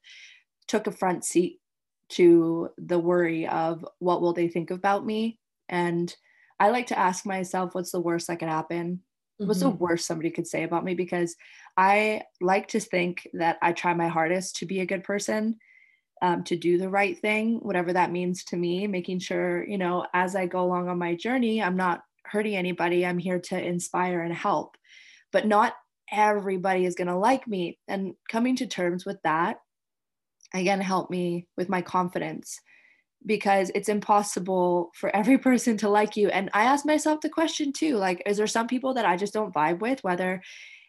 took 0.68 0.88
a 0.88 0.92
front 0.92 1.26
seat 1.26 1.60
to 2.10 2.70
the 2.78 3.00
worry 3.00 3.48
of 3.48 3.86
what 4.00 4.22
will 4.22 4.34
they 4.34 4.48
think 4.48 4.70
about 4.70 5.06
me 5.06 5.40
and 5.70 6.14
I 6.62 6.70
like 6.70 6.88
to 6.88 7.00
ask 7.00 7.26
myself, 7.26 7.74
what's 7.74 7.92
the 7.92 8.00
worst 8.00 8.28
that 8.28 8.38
could 8.38 8.48
happen? 8.48 9.02
Mm-hmm. 9.42 9.48
What's 9.48 9.62
the 9.62 9.72
mm-hmm. 9.72 9.84
worst 9.84 10.06
somebody 10.06 10.30
could 10.30 10.46
say 10.46 10.62
about 10.62 10.86
me? 10.86 10.94
Because 10.94 11.36
I 11.76 12.22
like 12.40 12.68
to 12.70 12.80
think 12.80 13.28
that 13.34 13.58
I 13.64 13.72
try 13.74 13.96
my 13.96 14.10
hardest 14.10 14.58
to 14.58 14.68
be 14.68 14.80
a 14.80 14.86
good 14.86 15.04
person, 15.04 15.58
um, 16.22 16.44
to 16.44 16.56
do 16.56 16.78
the 16.78 16.88
right 16.88 17.18
thing, 17.18 17.58
whatever 17.64 17.94
that 17.94 18.12
means 18.12 18.44
to 18.46 18.58
me, 18.58 18.86
making 18.86 19.18
sure, 19.18 19.68
you 19.68 19.80
know, 19.80 20.06
as 20.14 20.36
I 20.36 20.46
go 20.46 20.64
along 20.64 20.88
on 20.88 21.00
my 21.00 21.16
journey, 21.16 21.64
I'm 21.64 21.78
not 21.78 22.04
hurting 22.26 22.56
anybody. 22.56 23.08
I'm 23.08 23.18
here 23.18 23.40
to 23.40 23.60
inspire 23.60 24.22
and 24.22 24.34
help. 24.34 24.78
But 25.32 25.48
not 25.48 25.74
everybody 26.12 26.86
is 26.86 26.94
going 26.94 27.08
to 27.08 27.18
like 27.18 27.48
me. 27.48 27.80
And 27.88 28.14
coming 28.30 28.56
to 28.58 28.68
terms 28.68 29.04
with 29.04 29.18
that, 29.24 29.58
again, 30.54 30.80
helped 30.80 31.10
me 31.10 31.48
with 31.58 31.70
my 31.70 31.82
confidence 31.82 32.60
because 33.26 33.72
it's 33.76 33.90
impossible 33.90 34.92
for 34.96 35.16
every 35.16 35.38
person 35.50 35.78
to 35.78 35.90
like 35.90 36.16
you. 36.16 36.30
And 36.30 36.50
I 36.54 36.64
ask 36.64 36.86
myself 36.86 37.22
the 37.22 37.30
question 37.30 37.74
too 37.74 37.98
like, 37.98 38.22
is 38.26 38.38
there 38.38 38.48
some 38.48 38.68
people 38.68 38.94
that 38.96 39.06
I 39.06 39.18
just 39.18 39.34
don't 39.34 39.54
vibe 39.54 39.80
with, 39.80 40.04
whether 40.04 40.42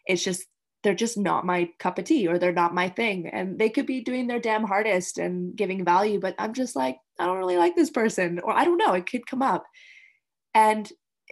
it's 0.05 0.23
just 0.23 0.45
they're 0.83 0.93
just 0.93 1.17
not 1.17 1.45
my 1.45 1.69
cup 1.79 1.97
of 1.97 2.05
tea 2.05 2.27
or 2.27 2.37
they're 2.37 2.51
not 2.51 2.73
my 2.75 2.89
thing. 2.89 3.27
And 3.27 3.57
they 3.57 3.69
could 3.69 3.85
be 3.85 4.01
doing 4.01 4.27
their 4.27 4.39
damn 4.39 4.65
hardest 4.65 5.17
and 5.17 5.55
giving 5.55 5.85
value, 5.85 6.19
but 6.19 6.35
I'm 6.37 6.53
just 6.53 6.75
like, 6.75 6.97
I 7.17 7.25
don't 7.25 7.37
really 7.37 7.57
like 7.57 7.75
this 7.75 7.89
person, 7.89 8.39
or 8.43 8.51
I 8.51 8.65
don't 8.65 8.77
know, 8.77 8.93
it 8.93 9.09
could 9.09 9.25
come 9.25 9.41
up. 9.41 9.63
And 10.53 10.91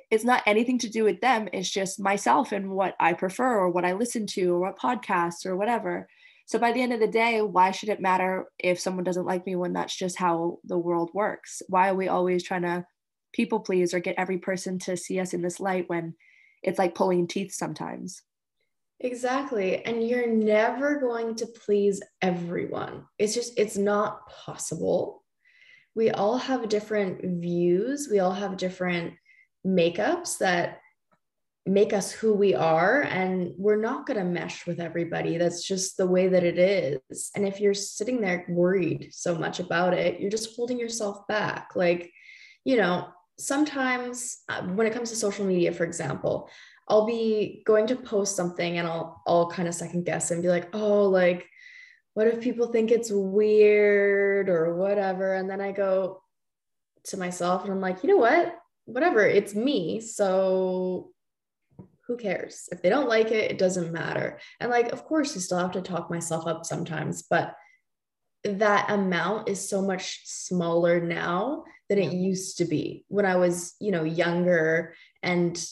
it's 0.10 0.24
not 0.24 0.44
anything 0.46 0.80
to 0.80 0.90
do 0.90 1.04
with 1.04 1.20
them, 1.20 1.50
it's 1.52 1.70
just 1.70 2.00
myself 2.00 2.54
and 2.54 2.72
what 2.72 2.96
I 3.00 3.14
prefer 3.14 3.60
or 3.60 3.70
what 3.70 3.86
I 3.86 3.94
listen 3.94 4.26
to 4.28 4.54
or 4.54 4.60
what 4.60 4.80
podcasts 4.80 5.46
or 5.46 5.58
whatever. 5.58 6.08
So 6.46 6.60
by 6.60 6.72
the 6.72 6.82
end 6.82 6.94
of 6.94 7.00
the 7.00 7.08
day, 7.08 7.42
why 7.42 7.72
should 7.72 7.90
it 7.90 8.02
matter 8.02 8.46
if 8.60 8.80
someone 8.80 9.04
doesn't 9.04 9.26
like 9.26 9.46
me 9.46 9.56
when 9.56 9.74
that's 9.74 9.96
just 9.96 10.18
how 10.18 10.60
the 10.64 10.78
world 10.78 11.12
works? 11.14 11.62
Why 11.68 11.90
are 11.90 11.96
we 11.96 12.08
always 12.08 12.44
trying 12.44 12.64
to 12.64 12.86
people 13.34 13.62
please 13.62 13.94
or 13.94 14.00
get 14.00 14.16
every 14.18 14.38
person 14.38 14.80
to 14.80 14.98
see 14.98 15.20
us 15.20 15.34
in 15.34 15.42
this 15.42 15.60
light 15.60 15.86
when 15.88 16.16
it's 16.64 16.80
like 16.80 16.96
pulling 16.96 17.28
teeth 17.28 17.54
sometimes? 17.54 18.22
Exactly. 19.00 19.84
And 19.84 20.08
you're 20.08 20.28
never 20.28 21.00
going 21.00 21.36
to 21.36 21.48
please 21.48 22.02
everyone. 22.22 23.06
It's 23.18 23.34
just, 23.34 23.58
it's 23.58 23.78
not 23.78 24.28
possible. 24.28 25.24
We 25.96 26.12
all 26.12 26.38
have 26.38 26.70
different 26.70 27.42
views, 27.42 28.08
we 28.12 28.20
all 28.20 28.32
have 28.32 28.58
different 28.58 29.14
makeups 29.66 30.38
that 30.38 30.80
make 31.66 31.94
us 31.94 32.12
who 32.12 32.34
we 32.34 32.56
are. 32.56 33.02
And 33.02 33.54
we're 33.58 33.82
not 33.82 34.06
going 34.06 34.18
to 34.18 34.26
mesh 34.26 34.66
with 34.66 34.80
everybody. 34.80 35.38
That's 35.38 35.66
just 35.66 35.98
the 35.98 36.08
way 36.08 36.28
that 36.28 36.44
it 36.44 36.58
is. 36.58 37.32
And 37.36 37.48
if 37.48 37.60
you're 37.60 37.74
sitting 37.74 38.20
there 38.22 38.46
worried 38.50 39.10
so 39.12 39.36
much 39.36 39.60
about 39.60 39.94
it, 39.94 40.20
you're 40.20 40.32
just 40.32 40.56
holding 40.56 40.80
yourself 40.80 41.28
back. 41.28 41.70
Like, 41.76 42.12
you 42.66 42.78
know, 42.78 43.08
sometimes 43.38 44.40
uh, 44.50 44.64
when 44.64 44.88
it 44.88 44.94
comes 44.94 45.10
to 45.12 45.16
social 45.16 45.46
media, 45.46 45.72
for 45.72 45.84
example, 45.84 46.50
I'll 46.88 47.06
be 47.06 47.64
going 47.66 47.88
to 47.88 47.96
post 47.96 48.36
something 48.36 48.78
and 48.78 48.88
I'll 48.88 49.22
I'll 49.26 49.50
kind 49.50 49.68
of 49.68 49.76
second 49.76 50.06
guess 50.06 50.32
and 50.32 50.42
be 50.42 50.50
like, 50.50 50.74
oh, 50.76 51.04
like, 51.04 51.48
what 52.14 52.28
if 52.28 52.42
people 52.42 52.68
think 52.68 52.92
it's 52.92 53.12
weird 53.12 54.50
or 54.50 54.76
whatever? 54.76 55.36
And 55.36 55.50
then 55.50 55.62
I 55.62 55.72
go 55.72 56.22
to 57.06 57.18
myself 57.18 57.64
and 57.64 57.72
I'm 57.72 57.80
like, 57.80 58.04
you 58.04 58.10
know 58.10 58.18
what? 58.18 58.56
Whatever, 58.86 59.26
it's 59.26 59.56
me. 59.56 60.02
So 60.02 61.12
who 62.12 62.18
cares? 62.18 62.68
If 62.72 62.82
they 62.82 62.90
don't 62.90 63.08
like 63.08 63.32
it, 63.32 63.52
it 63.52 63.58
doesn't 63.58 63.94
matter. 63.94 64.40
And 64.60 64.70
like, 64.70 64.92
of 64.92 65.06
course, 65.06 65.34
you 65.34 65.40
still 65.40 65.60
have 65.60 65.72
to 65.72 65.82
talk 65.82 66.10
myself 66.10 66.46
up 66.46 66.66
sometimes, 66.66 67.24
but 67.24 67.56
that 68.44 68.90
amount 68.90 69.48
is 69.48 69.70
so 69.70 69.82
much 69.82 70.22
smaller 70.26 71.00
now 71.00 71.64
than 71.88 72.00
it 72.00 72.12
used 72.12 72.58
to 72.58 72.66
be 72.66 73.06
when 73.08 73.26
I 73.26 73.38
was, 73.38 73.76
you 73.80 73.92
know, 73.92 74.04
younger 74.04 74.94
and 75.24 75.64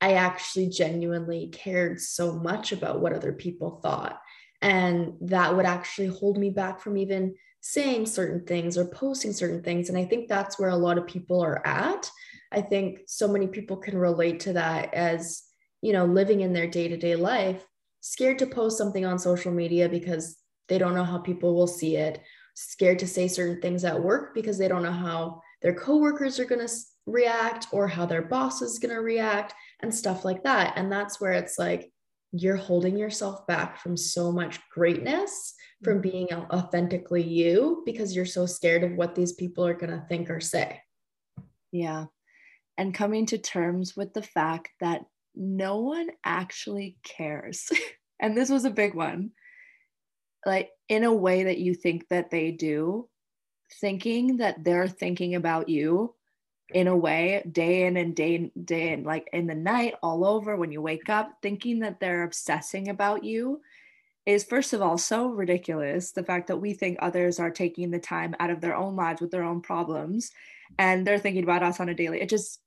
I 0.00 0.14
actually 0.14 0.70
genuinely 0.70 1.48
cared 1.48 2.00
so 2.00 2.32
much 2.32 2.72
about 2.72 3.00
what 3.00 3.12
other 3.12 3.32
people 3.32 3.80
thought. 3.82 4.20
And 4.60 5.14
that 5.20 5.54
would 5.54 5.66
actually 5.66 6.08
hold 6.08 6.36
me 6.36 6.50
back 6.50 6.80
from 6.80 6.96
even 6.96 7.34
saying 7.60 8.06
certain 8.06 8.44
things 8.44 8.76
or 8.76 8.86
posting 8.86 9.32
certain 9.32 9.62
things. 9.62 9.88
And 9.88 9.96
I 9.96 10.04
think 10.04 10.28
that's 10.28 10.58
where 10.58 10.70
a 10.70 10.76
lot 10.76 10.98
of 10.98 11.06
people 11.06 11.40
are 11.42 11.64
at. 11.64 12.10
I 12.52 12.60
think 12.60 13.00
so 13.06 13.28
many 13.28 13.46
people 13.46 13.76
can 13.76 13.96
relate 13.96 14.40
to 14.40 14.52
that 14.54 14.94
as, 14.94 15.42
you 15.82 15.92
know, 15.92 16.04
living 16.04 16.40
in 16.40 16.52
their 16.52 16.66
day 16.66 16.88
to 16.88 16.96
day 16.96 17.16
life, 17.16 17.64
scared 18.00 18.38
to 18.40 18.46
post 18.46 18.78
something 18.78 19.04
on 19.04 19.18
social 19.18 19.52
media 19.52 19.88
because 19.88 20.36
they 20.68 20.78
don't 20.78 20.94
know 20.94 21.04
how 21.04 21.18
people 21.18 21.54
will 21.54 21.66
see 21.66 21.96
it, 21.96 22.20
scared 22.54 22.98
to 23.00 23.06
say 23.06 23.28
certain 23.28 23.60
things 23.60 23.84
at 23.84 24.02
work 24.02 24.34
because 24.34 24.58
they 24.58 24.68
don't 24.68 24.82
know 24.82 24.92
how 24.92 25.40
their 25.62 25.74
coworkers 25.74 26.38
are 26.38 26.44
going 26.44 26.66
to 26.66 26.72
react 27.06 27.68
or 27.72 27.86
how 27.86 28.06
their 28.06 28.22
boss 28.22 28.62
is 28.62 28.78
going 28.78 28.94
to 28.94 29.00
react 29.00 29.54
and 29.80 29.94
stuff 29.94 30.24
like 30.24 30.42
that. 30.42 30.74
And 30.76 30.90
that's 30.90 31.20
where 31.20 31.32
it's 31.32 31.58
like 31.58 31.92
you're 32.32 32.56
holding 32.56 32.98
yourself 32.98 33.46
back 33.46 33.78
from 33.78 33.96
so 33.96 34.32
much 34.32 34.58
greatness 34.70 35.54
from 35.84 35.94
mm-hmm. 35.94 36.10
being 36.10 36.32
authentically 36.32 37.22
you 37.22 37.82
because 37.86 38.14
you're 38.14 38.26
so 38.26 38.46
scared 38.46 38.82
of 38.82 38.92
what 38.92 39.14
these 39.14 39.32
people 39.32 39.66
are 39.66 39.74
going 39.74 39.90
to 39.90 40.04
think 40.08 40.30
or 40.30 40.40
say. 40.40 40.80
Yeah. 41.72 42.06
And 42.78 42.94
coming 42.94 43.26
to 43.26 43.38
terms 43.38 43.96
with 43.96 44.12
the 44.12 44.22
fact 44.22 44.70
that 44.80 45.06
no 45.34 45.80
one 45.80 46.08
actually 46.24 46.96
cares. 47.02 47.70
and 48.20 48.36
this 48.36 48.50
was 48.50 48.64
a 48.64 48.70
big 48.70 48.94
one. 48.94 49.30
Like, 50.44 50.70
in 50.88 51.04
a 51.04 51.12
way 51.12 51.44
that 51.44 51.58
you 51.58 51.74
think 51.74 52.08
that 52.08 52.30
they 52.30 52.52
do, 52.52 53.08
thinking 53.80 54.38
that 54.38 54.62
they're 54.62 54.88
thinking 54.88 55.34
about 55.34 55.68
you 55.68 56.14
in 56.72 56.88
a 56.88 56.96
way 56.96 57.44
day 57.50 57.84
in 57.84 57.96
and 57.96 58.16
day 58.16 58.50
day 58.64 58.92
and 58.92 59.06
like 59.06 59.28
in 59.32 59.46
the 59.46 59.54
night 59.54 59.94
all 60.02 60.24
over 60.24 60.56
when 60.56 60.72
you 60.72 60.82
wake 60.82 61.08
up 61.08 61.30
thinking 61.40 61.80
that 61.80 62.00
they're 62.00 62.24
obsessing 62.24 62.88
about 62.88 63.22
you 63.22 63.60
is 64.24 64.42
first 64.42 64.72
of 64.72 64.82
all 64.82 64.98
so 64.98 65.28
ridiculous 65.28 66.10
the 66.10 66.24
fact 66.24 66.48
that 66.48 66.56
we 66.56 66.72
think 66.72 66.98
others 66.98 67.38
are 67.38 67.50
taking 67.50 67.90
the 67.90 67.98
time 67.98 68.34
out 68.40 68.50
of 68.50 68.60
their 68.60 68.74
own 68.74 68.96
lives 68.96 69.20
with 69.20 69.30
their 69.30 69.44
own 69.44 69.60
problems 69.60 70.32
and 70.78 71.06
they're 71.06 71.18
thinking 71.18 71.44
about 71.44 71.62
us 71.62 71.78
on 71.78 71.88
a 71.88 71.94
daily 71.94 72.20
it 72.20 72.28
just 72.28 72.60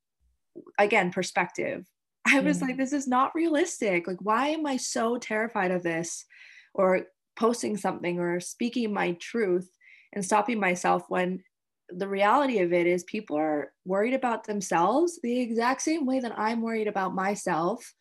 again 0.78 1.12
perspective 1.12 1.86
i 2.28 2.40
was 2.40 2.58
mm-hmm. 2.58 2.68
like 2.68 2.78
this 2.78 2.94
is 2.94 3.08
not 3.08 3.36
realistic 3.36 4.08
like 4.08 4.22
why 4.22 4.48
am 4.48 4.66
i 4.66 4.78
so 4.78 5.18
terrified 5.18 5.72
of 5.72 5.84
this 5.84 6.26
or 6.74 7.06
posting 7.36 7.78
something 7.78 8.20
or 8.20 8.40
speaking 8.40 8.94
my 8.94 9.14
truth 9.14 9.70
and 10.14 10.26
stopping 10.26 10.60
myself 10.60 11.04
when 11.08 11.42
the 11.90 12.08
reality 12.08 12.60
of 12.60 12.74
it 12.74 12.86
is 12.86 13.04
people 13.04 13.38
are 13.38 13.72
worried 13.86 14.14
about 14.14 14.46
themselves 14.46 15.20
the 15.24 15.40
exact 15.40 15.82
same 15.82 16.06
way 16.06 16.20
that 16.20 16.38
I'm 16.38 16.62
worried 16.62 16.88
about 16.88 17.16
myself. 17.16 17.94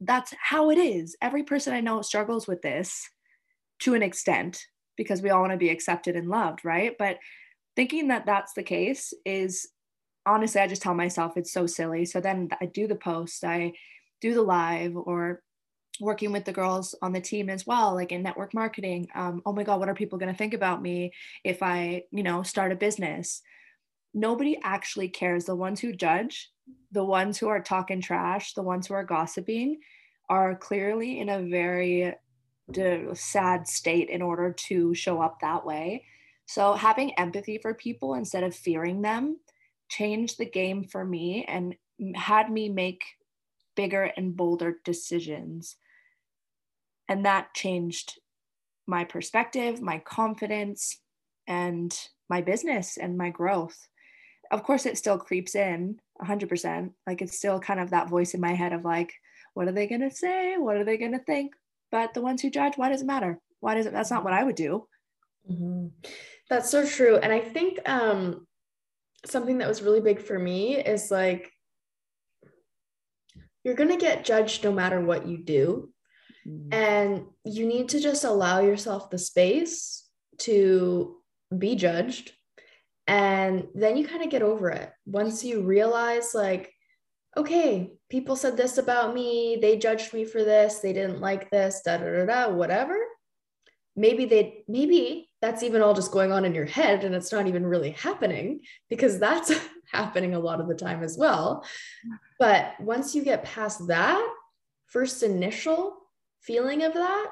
That's 0.00 0.34
how 0.42 0.70
it 0.70 0.78
is. 0.78 1.16
Every 1.20 1.42
person 1.42 1.72
I 1.72 1.80
know 1.80 2.02
struggles 2.02 2.48
with 2.48 2.62
this 2.62 3.08
to 3.80 3.94
an 3.94 4.02
extent 4.02 4.60
because 4.96 5.22
we 5.22 5.30
all 5.30 5.40
want 5.40 5.52
to 5.52 5.58
be 5.58 5.70
accepted 5.70 6.16
and 6.16 6.28
loved, 6.28 6.64
right? 6.64 6.94
But 6.98 7.18
thinking 7.76 8.08
that 8.08 8.26
that's 8.26 8.54
the 8.54 8.62
case 8.62 9.12
is 9.24 9.68
honestly, 10.30 10.60
I 10.60 10.66
just 10.66 10.82
tell 10.82 10.94
myself 10.94 11.36
it's 11.36 11.52
so 11.52 11.66
silly. 11.66 12.04
So 12.04 12.20
then 12.20 12.48
I 12.60 12.66
do 12.66 12.86
the 12.86 12.94
post, 12.94 13.44
I 13.44 13.72
do 14.20 14.34
the 14.34 14.42
live, 14.42 14.96
or 14.96 15.42
working 16.00 16.32
with 16.32 16.44
the 16.44 16.52
girls 16.52 16.94
on 17.02 17.12
the 17.12 17.20
team 17.20 17.50
as 17.50 17.66
well 17.66 17.94
like 17.94 18.12
in 18.12 18.22
network 18.22 18.54
marketing. 18.54 19.08
Um, 19.14 19.42
oh 19.44 19.52
my 19.52 19.64
god 19.64 19.80
what 19.80 19.88
are 19.88 19.94
people 19.94 20.18
going 20.18 20.32
to 20.32 20.38
think 20.38 20.54
about 20.54 20.80
me 20.80 21.12
if 21.44 21.62
i 21.62 22.04
you 22.10 22.22
know 22.22 22.42
start 22.42 22.72
a 22.72 22.76
business? 22.76 23.42
Nobody 24.14 24.58
actually 24.64 25.08
cares. 25.08 25.44
The 25.44 25.54
ones 25.54 25.80
who 25.80 25.92
judge 25.92 26.50
the 26.92 27.04
ones 27.04 27.36
who 27.38 27.48
are 27.48 27.60
talking 27.60 28.00
trash 28.00 28.54
the 28.54 28.62
ones 28.62 28.86
who 28.86 28.94
are 28.94 29.04
gossiping 29.04 29.80
are 30.28 30.54
clearly 30.54 31.18
in 31.18 31.28
a 31.28 31.42
very 31.42 32.14
sad 33.14 33.66
state 33.66 34.08
in 34.08 34.22
order 34.22 34.52
to 34.52 34.94
show 34.94 35.20
up 35.20 35.40
that 35.40 35.66
way. 35.66 36.04
So 36.46 36.74
having 36.74 37.18
empathy 37.18 37.58
for 37.58 37.74
people 37.74 38.14
instead 38.14 38.44
of 38.44 38.54
fearing 38.54 39.02
them 39.02 39.38
changed 39.90 40.38
the 40.38 40.48
game 40.48 40.84
for 40.84 41.04
me 41.04 41.44
and 41.46 41.74
had 42.14 42.50
me 42.50 42.68
make 42.68 43.02
bigger 43.76 44.10
and 44.16 44.36
bolder 44.36 44.76
decisions 44.84 45.76
and 47.10 47.24
that 47.24 47.52
changed 47.54 48.20
my 48.86 49.02
perspective, 49.04 49.82
my 49.82 49.98
confidence, 49.98 51.00
and 51.48 51.92
my 52.28 52.40
business 52.40 52.96
and 52.96 53.18
my 53.18 53.30
growth. 53.30 53.88
Of 54.52 54.62
course, 54.62 54.86
it 54.86 54.96
still 54.96 55.18
creeps 55.18 55.56
in 55.56 55.98
100%. 56.22 56.90
Like 57.08 57.20
it's 57.20 57.36
still 57.36 57.58
kind 57.58 57.80
of 57.80 57.90
that 57.90 58.08
voice 58.08 58.34
in 58.34 58.40
my 58.40 58.54
head 58.54 58.72
of 58.72 58.84
like, 58.84 59.12
what 59.54 59.66
are 59.66 59.72
they 59.72 59.88
going 59.88 60.02
to 60.02 60.10
say? 60.10 60.56
What 60.56 60.76
are 60.76 60.84
they 60.84 60.96
going 60.96 61.12
to 61.12 61.18
think? 61.18 61.52
But 61.90 62.14
the 62.14 62.20
ones 62.20 62.42
who 62.42 62.50
judge, 62.50 62.74
why 62.76 62.90
does 62.90 63.02
it 63.02 63.06
matter? 63.06 63.40
Why 63.58 63.74
does 63.74 63.86
it? 63.86 63.92
That's 63.92 64.10
not 64.12 64.22
what 64.22 64.32
I 64.32 64.44
would 64.44 64.54
do. 64.54 64.86
Mm-hmm. 65.50 65.88
That's 66.48 66.70
so 66.70 66.86
true. 66.86 67.16
And 67.16 67.32
I 67.32 67.40
think 67.40 67.80
um, 67.86 68.46
something 69.26 69.58
that 69.58 69.68
was 69.68 69.82
really 69.82 70.00
big 70.00 70.20
for 70.20 70.38
me 70.38 70.76
is 70.76 71.10
like, 71.10 71.50
you're 73.64 73.74
going 73.74 73.90
to 73.90 73.96
get 73.96 74.24
judged 74.24 74.64
no 74.64 74.72
matter 74.72 75.00
what 75.00 75.26
you 75.26 75.38
do. 75.38 75.90
Mm-hmm. 76.46 76.72
And 76.72 77.24
you 77.44 77.66
need 77.66 77.90
to 77.90 78.00
just 78.00 78.24
allow 78.24 78.60
yourself 78.60 79.10
the 79.10 79.18
space 79.18 80.08
to 80.38 81.16
be 81.56 81.74
judged. 81.74 82.32
And 83.06 83.66
then 83.74 83.96
you 83.96 84.06
kind 84.06 84.22
of 84.22 84.30
get 84.30 84.42
over 84.42 84.70
it. 84.70 84.90
Once 85.04 85.44
you 85.44 85.62
realize, 85.62 86.32
like, 86.32 86.72
okay, 87.36 87.92
people 88.08 88.36
said 88.36 88.56
this 88.56 88.78
about 88.78 89.14
me, 89.14 89.58
they 89.60 89.76
judged 89.76 90.14
me 90.14 90.24
for 90.24 90.42
this, 90.42 90.78
they 90.78 90.92
didn't 90.92 91.20
like 91.20 91.50
this, 91.50 91.82
da 91.84 91.98
da 91.98 92.04
da 92.04 92.24
da, 92.26 92.48
whatever. 92.48 92.96
Maybe 93.96 94.24
they, 94.24 94.64
maybe 94.68 95.29
that's 95.40 95.62
even 95.62 95.80
all 95.80 95.94
just 95.94 96.12
going 96.12 96.32
on 96.32 96.44
in 96.44 96.54
your 96.54 96.66
head 96.66 97.04
and 97.04 97.14
it's 97.14 97.32
not 97.32 97.46
even 97.46 97.64
really 97.64 97.92
happening 97.92 98.60
because 98.88 99.18
that's 99.18 99.52
happening 99.92 100.34
a 100.34 100.38
lot 100.38 100.60
of 100.60 100.68
the 100.68 100.74
time 100.74 101.02
as 101.02 101.16
well. 101.16 101.64
But 102.38 102.74
once 102.80 103.14
you 103.14 103.24
get 103.24 103.44
past 103.44 103.86
that 103.88 104.26
first 104.86 105.22
initial 105.22 105.96
feeling 106.42 106.82
of 106.82 106.94
that, 106.94 107.30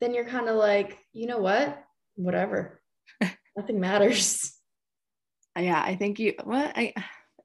then 0.00 0.14
you're 0.14 0.26
kind 0.26 0.48
of 0.48 0.56
like, 0.56 0.98
you 1.12 1.26
know 1.26 1.38
what? 1.38 1.82
Whatever. 2.16 2.80
Nothing 3.56 3.80
matters. 3.80 4.52
Yeah, 5.58 5.82
I 5.82 5.94
think 5.94 6.18
you 6.18 6.34
what 6.44 6.76
I 6.76 6.92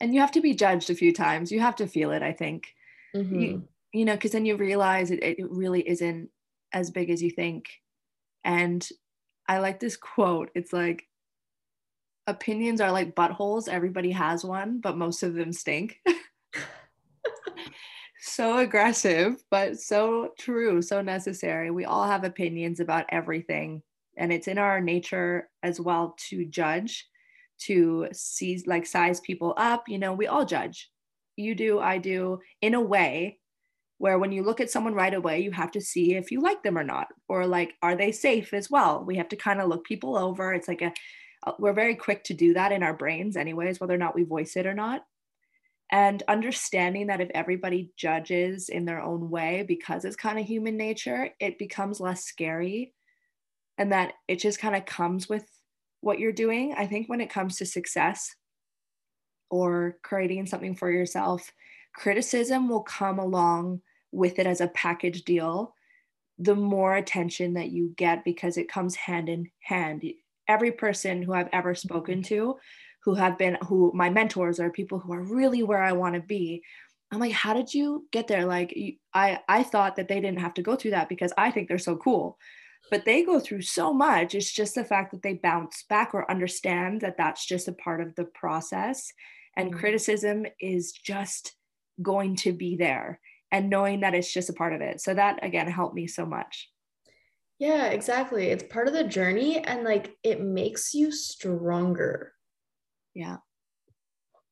and 0.02 0.14
you 0.14 0.20
have 0.20 0.32
to 0.32 0.42
be 0.42 0.54
judged 0.54 0.90
a 0.90 0.96
few 0.96 1.14
times. 1.14 1.52
You 1.52 1.60
have 1.62 1.78
to 1.78 1.88
feel 1.88 2.12
it, 2.12 2.24
I 2.24 2.34
think. 2.34 2.74
Mm-hmm. 3.16 3.40
You, 3.40 3.68
you 3.94 4.04
know, 4.04 4.16
because 4.16 4.32
then 4.32 4.46
you 4.46 4.58
realize 4.58 5.12
it, 5.12 5.24
it 5.24 5.38
really 5.40 5.88
isn't 5.88 6.30
as 6.74 6.90
big 6.90 7.10
as 7.12 7.22
you 7.22 7.30
think. 7.30 7.66
And 8.44 8.88
I 9.52 9.58
like 9.58 9.82
this 9.82 9.98
quote. 9.98 10.50
It's 10.56 10.72
like, 10.72 11.10
opinions 12.26 12.80
are 12.80 12.90
like 12.90 13.16
buttholes. 13.16 13.68
Everybody 13.68 14.12
has 14.12 14.46
one, 14.46 14.80
but 14.80 14.98
most 14.98 15.24
of 15.24 15.34
them 15.34 15.52
stink. 15.52 16.00
so 18.22 18.60
aggressive, 18.60 19.44
but 19.52 19.78
so 19.78 20.30
true, 20.40 20.82
so 20.82 21.02
necessary. 21.02 21.70
We 21.70 21.84
all 21.84 22.08
have 22.08 22.24
opinions 22.24 22.80
about 22.80 23.08
everything. 23.10 23.84
And 24.18 24.32
it's 24.32 24.48
in 24.48 24.58
our 24.58 24.80
nature 24.80 25.50
as 25.64 25.82
well 25.82 26.16
to 26.30 26.46
judge, 26.46 27.06
to 27.64 28.08
see, 28.14 28.64
like, 28.66 28.86
size 28.86 29.20
people 29.20 29.54
up. 29.58 29.90
You 29.90 30.00
know, 30.00 30.14
we 30.14 30.28
all 30.28 30.46
judge. 30.46 30.90
You 31.36 31.56
do, 31.56 31.78
I 31.78 31.98
do, 31.98 32.40
in 32.62 32.74
a 32.74 32.80
way 32.80 33.41
where 34.02 34.18
when 34.18 34.32
you 34.32 34.42
look 34.42 34.60
at 34.60 34.72
someone 34.72 34.96
right 34.96 35.14
away, 35.14 35.42
you 35.42 35.52
have 35.52 35.70
to 35.72 35.80
see 35.80 36.16
if 36.16 36.32
you 36.32 36.42
like 36.42 36.64
them 36.64 36.78
or 36.78 36.84
not, 36.84 37.08
or 37.30 37.46
like, 37.46 37.76
are 37.84 37.96
they 37.96 38.12
safe 38.12 38.52
as 38.52 38.68
well? 38.68 39.04
We 39.06 39.18
have 39.18 39.30
to 39.30 39.36
kind 39.36 39.62
of 39.62 39.70
look 39.70 39.86
people 39.86 40.18
over. 40.18 40.54
It's 40.54 40.68
like 40.68 40.82
a, 40.82 40.92
we're 41.60 41.74
very 41.74 41.96
quick 41.96 42.24
to 42.26 42.34
do 42.34 42.56
that 42.56 42.72
in 42.72 42.82
our 42.82 42.96
brains, 42.96 43.38
anyways, 43.38 43.80
whether 43.80 43.94
or 43.94 44.00
not 44.00 44.16
we 44.16 44.24
voice 44.24 44.56
it 44.56 44.66
or 44.66 44.74
not 44.74 45.04
and 45.92 46.24
understanding 46.30 47.08
that 47.08 47.20
if 47.22 47.30
everybody 47.34 47.92
judges 47.98 48.70
in 48.70 48.86
their 48.86 49.02
own 49.02 49.30
way 49.30 49.64
because 49.68 50.06
it's 50.06 50.16
kind 50.16 50.40
of 50.40 50.46
human 50.46 50.78
nature 50.78 51.30
it 51.40 51.60
becomes 51.60 52.00
less 52.00 52.24
scary 52.24 52.94
and 53.78 53.92
that 53.92 54.14
it 54.28 54.40
just 54.40 54.60
kind 54.60 54.76
of 54.76 54.86
comes 54.86 55.28
with 55.28 55.46
what 56.00 56.18
you're 56.18 56.32
doing 56.32 56.74
i 56.78 56.86
think 56.88 57.08
when 57.08 57.22
it 57.22 57.30
comes 57.30 57.58
to 57.58 57.66
success 57.66 58.34
or 59.50 59.98
creating 60.02 60.46
something 60.46 60.76
for 60.76 60.90
yourself 60.90 61.52
criticism 61.94 62.70
will 62.70 62.84
come 62.84 63.20
along 63.20 63.82
with 64.12 64.40
it 64.40 64.48
as 64.48 64.62
a 64.62 64.68
package 64.68 65.24
deal 65.24 65.74
the 66.40 66.56
more 66.56 66.96
attention 66.96 67.54
that 67.54 67.70
you 67.70 67.94
get 67.98 68.24
because 68.24 68.58
it 68.58 68.70
comes 68.70 68.96
hand 68.96 69.30
in 69.30 69.50
hand 69.62 70.04
every 70.48 70.72
person 70.72 71.22
who 71.22 71.34
i've 71.34 71.50
ever 71.52 71.76
spoken 71.76 72.24
to 72.24 72.58
who 73.04 73.16
have 73.16 73.38
been 73.38 73.58
who 73.68 73.92
my 73.94 74.10
mentors 74.10 74.60
are 74.60 74.70
people 74.70 75.00
who 75.00 75.14
are 75.14 75.24
really 75.24 75.64
where 75.64 75.84
I 75.84 75.94
want 75.94 76.16
to 76.16 76.22
be. 76.22 76.64
I'm 77.12 77.20
like, 77.20 77.34
how 77.34 77.54
did 77.54 77.74
you 77.74 78.08
get 78.12 78.28
there? 78.28 78.46
Like, 78.46 78.74
I 79.14 79.40
I 79.48 79.64
thought 79.64 79.98
that 79.98 80.08
they 80.08 80.22
didn't 80.22 80.40
have 80.40 80.54
to 80.56 80.62
go 80.62 80.76
through 80.76 80.92
that 80.92 81.10
because 81.10 81.34
I 81.38 81.52
think 81.52 81.68
they're 81.68 81.78
so 81.78 81.98
cool, 81.98 82.38
but 82.90 83.04
they 83.04 83.24
go 83.24 83.40
through 83.40 83.64
so 83.64 83.94
much. 83.94 84.34
It's 84.34 84.52
just 84.52 84.76
the 84.76 84.86
fact 84.86 85.12
that 85.12 85.24
they 85.24 85.34
bounce 85.34 85.84
back 85.90 86.14
or 86.14 86.30
understand 86.30 87.02
that 87.02 87.18
that's 87.18 87.46
just 87.46 87.68
a 87.68 87.74
part 87.74 88.02
of 88.02 88.16
the 88.16 88.26
process, 88.26 89.12
and 89.58 89.72
mm-hmm. 89.72 89.80
criticism 89.80 90.46
is 90.60 90.92
just 90.92 91.56
going 92.02 92.36
to 92.36 92.54
be 92.54 92.78
there, 92.78 93.20
and 93.52 93.70
knowing 93.70 94.02
that 94.02 94.14
it's 94.14 94.32
just 94.32 94.50
a 94.50 94.54
part 94.54 94.74
of 94.74 94.82
it. 94.82 95.02
So 95.02 95.14
that 95.14 95.44
again 95.44 95.68
helped 95.68 95.96
me 95.96 96.08
so 96.08 96.26
much. 96.26 96.70
Yeah, 97.60 97.88
exactly. 97.88 98.48
It's 98.48 98.64
part 98.64 98.88
of 98.88 98.94
the 98.94 99.04
journey, 99.04 99.60
and 99.60 99.84
like 99.84 100.16
it 100.24 100.42
makes 100.42 100.94
you 100.94 101.12
stronger 101.12 102.34
yeah 103.14 103.38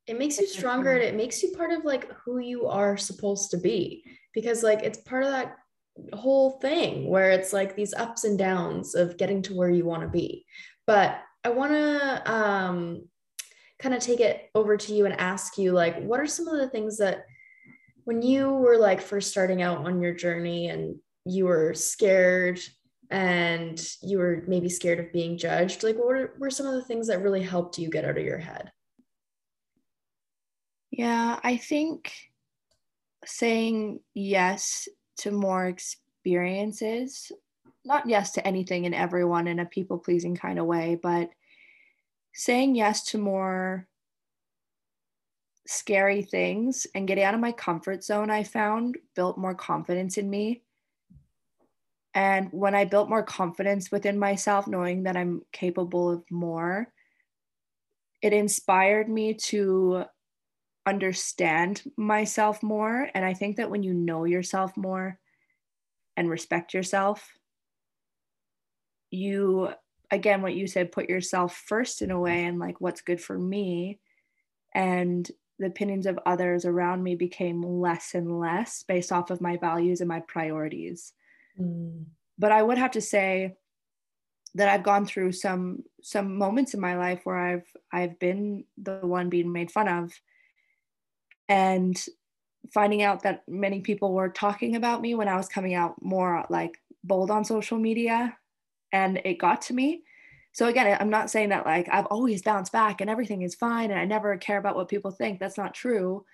it 0.07 0.17
makes 0.17 0.39
you 0.39 0.47
stronger 0.47 0.93
and 0.93 1.03
it 1.03 1.15
makes 1.15 1.43
you 1.43 1.51
part 1.51 1.71
of 1.71 1.85
like 1.85 2.11
who 2.13 2.39
you 2.39 2.67
are 2.67 2.97
supposed 2.97 3.51
to 3.51 3.57
be 3.57 4.03
because 4.33 4.63
like 4.63 4.81
it's 4.81 4.99
part 4.99 5.23
of 5.23 5.31
that 5.31 5.55
whole 6.13 6.59
thing 6.59 7.07
where 7.07 7.31
it's 7.31 7.53
like 7.53 7.75
these 7.75 7.93
ups 7.93 8.23
and 8.23 8.37
downs 8.37 8.95
of 8.95 9.17
getting 9.17 9.41
to 9.41 9.53
where 9.53 9.69
you 9.69 9.85
want 9.85 10.01
to 10.01 10.07
be 10.07 10.45
but 10.87 11.19
i 11.43 11.49
want 11.49 11.71
to 11.71 12.31
um 12.31 13.07
kind 13.77 13.93
of 13.93 14.01
take 14.01 14.19
it 14.19 14.49
over 14.55 14.75
to 14.77 14.93
you 14.93 15.05
and 15.05 15.19
ask 15.19 15.57
you 15.57 15.71
like 15.71 16.01
what 16.01 16.19
are 16.19 16.27
some 16.27 16.47
of 16.47 16.57
the 16.57 16.69
things 16.69 16.97
that 16.97 17.25
when 18.09 18.23
you 18.23 18.49
were 18.51 18.79
like 18.79 18.99
first 19.01 19.29
starting 19.29 19.61
out 19.61 19.85
on 19.85 20.01
your 20.01 20.15
journey 20.15 20.69
and 20.69 20.95
you 21.25 21.45
were 21.45 21.75
scared 21.75 22.59
and 23.11 23.87
you 24.01 24.17
were 24.17 24.43
maybe 24.47 24.67
scared 24.67 24.99
of 24.99 25.13
being 25.13 25.37
judged 25.37 25.83
like 25.83 25.95
what 25.95 26.39
were 26.39 26.49
some 26.49 26.65
of 26.65 26.73
the 26.73 26.83
things 26.83 27.05
that 27.05 27.21
really 27.21 27.43
helped 27.43 27.77
you 27.77 27.87
get 27.87 28.05
out 28.05 28.17
of 28.17 28.25
your 28.25 28.39
head? 28.39 28.71
Yeah 30.89 31.39
i 31.43 31.55
think 31.55 32.11
saying 33.25 33.99
yes 34.15 34.87
to 35.17 35.29
more 35.29 35.67
experiences 35.67 37.31
not 37.85 38.09
yes 38.09 38.31
to 38.31 38.47
anything 38.47 38.87
and 38.87 38.95
everyone 38.95 39.45
in 39.45 39.59
a 39.59 39.67
people 39.67 39.99
pleasing 39.99 40.35
kind 40.35 40.57
of 40.57 40.65
way 40.65 40.99
but 40.99 41.29
saying 42.33 42.73
yes 42.73 43.03
to 43.03 43.19
more 43.19 43.87
scary 45.71 46.21
things 46.23 46.87
and 46.95 47.07
getting 47.07 47.23
out 47.23 47.35
of 47.35 47.39
my 47.39 47.51
comfort 47.51 48.03
zone 48.03 48.29
i 48.29 48.43
found 48.43 48.97
built 49.15 49.37
more 49.37 49.53
confidence 49.53 50.17
in 50.17 50.29
me 50.29 50.63
and 52.13 52.49
when 52.51 52.73
I 52.75 52.85
built 52.85 53.09
more 53.09 53.23
confidence 53.23 53.91
within 53.91 54.17
myself, 54.17 54.67
knowing 54.67 55.03
that 55.03 55.15
I'm 55.15 55.41
capable 55.51 56.09
of 56.09 56.23
more, 56.31 56.91
it 58.21 58.33
inspired 58.33 59.07
me 59.07 59.35
to 59.35 60.05
understand 60.85 61.83
myself 61.95 62.63
more. 62.63 63.09
And 63.13 63.23
I 63.23 63.33
think 63.33 63.57
that 63.57 63.69
when 63.69 63.83
you 63.83 63.93
know 63.93 64.25
yourself 64.25 64.75
more 64.75 65.19
and 66.17 66.29
respect 66.29 66.73
yourself, 66.73 67.31
you, 69.11 69.69
again, 70.09 70.41
what 70.41 70.55
you 70.55 70.67
said, 70.67 70.91
put 70.91 71.09
yourself 71.09 71.55
first 71.55 72.01
in 72.01 72.11
a 72.11 72.19
way 72.19 72.43
and 72.45 72.59
like 72.59 72.81
what's 72.81 73.01
good 73.01 73.21
for 73.21 73.37
me. 73.37 73.99
And 74.73 75.29
the 75.59 75.67
opinions 75.67 76.05
of 76.05 76.19
others 76.25 76.65
around 76.65 77.03
me 77.03 77.15
became 77.15 77.61
less 77.61 78.15
and 78.15 78.39
less 78.39 78.83
based 78.83 79.11
off 79.11 79.29
of 79.29 79.41
my 79.41 79.57
values 79.57 80.01
and 80.01 80.07
my 80.07 80.21
priorities. 80.21 81.13
Mm. 81.59 82.05
But 82.37 82.51
I 82.51 82.63
would 82.63 82.77
have 82.77 82.91
to 82.91 83.01
say 83.01 83.57
that 84.55 84.69
I've 84.69 84.83
gone 84.83 85.05
through 85.05 85.33
some 85.33 85.83
some 86.01 86.37
moments 86.37 86.73
in 86.73 86.79
my 86.79 86.97
life 86.97 87.21
where 87.23 87.37
I've 87.37 87.67
I've 87.91 88.17
been 88.19 88.63
the 88.77 88.99
one 88.99 89.29
being 89.29 89.51
made 89.51 89.69
fun 89.69 89.87
of 89.87 90.13
and 91.47 92.01
finding 92.73 93.01
out 93.03 93.23
that 93.23 93.43
many 93.47 93.81
people 93.81 94.13
were 94.13 94.29
talking 94.29 94.75
about 94.75 95.01
me 95.01 95.15
when 95.15 95.27
I 95.27 95.35
was 95.35 95.49
coming 95.49 95.73
out 95.73 96.01
more 96.01 96.45
like 96.49 96.79
bold 97.03 97.31
on 97.31 97.43
social 97.43 97.77
media 97.77 98.37
and 98.91 99.21
it 99.25 99.39
got 99.39 99.61
to 99.63 99.73
me. 99.73 100.03
So 100.51 100.67
again, 100.67 100.97
I'm 100.99 101.09
not 101.09 101.29
saying 101.29 101.49
that 101.49 101.65
like 101.65 101.87
I've 101.91 102.07
always 102.07 102.41
bounced 102.41 102.71
back 102.71 103.01
and 103.01 103.09
everything 103.09 103.43
is 103.43 103.55
fine 103.55 103.91
and 103.91 103.99
I 103.99 104.05
never 104.05 104.35
care 104.37 104.57
about 104.57 104.75
what 104.75 104.89
people 104.89 105.11
think. 105.11 105.39
That's 105.39 105.57
not 105.57 105.73
true. 105.73 106.25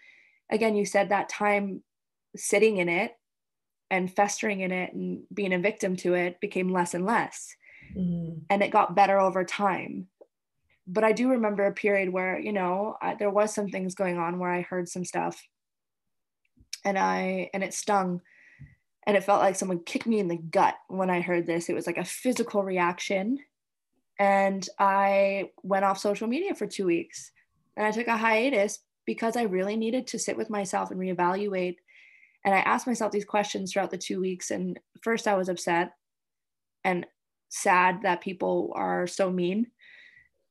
Again, 0.49 0.75
you 0.75 0.86
said 0.86 1.10
that 1.10 1.30
time 1.30 1.84
sitting 2.36 2.78
in 2.78 2.89
it 2.89 3.12
and 3.91 4.13
festering 4.13 4.62
in 4.62 4.71
it 4.71 4.93
and 4.93 5.23
being 5.34 5.54
a 5.54 5.60
victim 5.60 5.95
to 5.97 6.13
it 6.13 6.39
became 6.39 6.69
less 6.69 6.93
and 6.93 7.06
less. 7.06 7.56
Mm-hmm. 7.95 8.39
And 8.49 8.63
it 8.63 8.71
got 8.71 8.95
better 8.95 9.19
over 9.19 9.43
time. 9.43 10.08
But 10.88 11.04
I 11.04 11.12
do 11.12 11.30
remember 11.30 11.65
a 11.65 11.73
period 11.73 12.10
where, 12.10 12.39
you 12.39 12.54
know, 12.54 12.95
I, 13.01 13.15
there 13.15 13.30
was 13.30 13.54
some 13.54 13.69
things 13.69 13.95
going 13.95 14.17
on 14.17 14.39
where 14.39 14.51
I 14.51 14.62
heard 14.62 14.88
some 14.88 15.04
stuff 15.04 15.41
and 16.84 16.97
I, 16.97 17.49
and 17.54 17.63
it 17.63 17.73
stung 17.73 18.21
and 19.06 19.15
it 19.15 19.23
felt 19.23 19.41
like 19.41 19.56
someone 19.56 19.84
kicked 19.84 20.08
me 20.08 20.19
in 20.19 20.28
the 20.28 20.38
gut 20.38 20.75
when 20.88 21.10
I 21.10 21.21
heard 21.21 21.45
this. 21.45 21.69
It 21.69 21.75
was 21.75 21.88
like 21.88 21.97
a 21.97 22.06
physical 22.06 22.63
reaction. 22.63 23.39
And 24.19 24.67
I 24.80 25.51
went 25.63 25.86
off 25.86 25.97
social 25.97 26.28
media 26.28 26.56
for 26.56 26.67
two 26.67 26.86
weeks 26.86 27.32
and 27.75 27.86
I 27.86 27.91
took 27.91 28.08
a 28.08 28.17
hiatus 28.17 28.80
because 29.06 29.36
I 29.36 29.43
really 29.43 29.75
needed 29.75 30.08
to 30.08 30.19
sit 30.19 30.38
with 30.38 30.49
myself 30.49 30.91
and 30.91 30.99
reevaluate 30.99 31.78
and 32.45 32.54
I 32.54 32.60
asked 32.60 32.86
myself 32.86 33.12
these 33.12 33.25
questions 33.25 33.73
throughout 33.73 33.89
the 33.89 33.97
two 33.97 34.21
weeks. 34.21 34.51
And 34.51 34.80
first, 35.01 35.28
I 35.28 35.34
was 35.34 35.49
upset 35.49 35.93
and 36.84 37.08
sad 37.49 38.04
that 38.04 38.21
people 38.21 38.71
are 38.75 39.08
so 39.08 39.32
mean. 39.32 39.71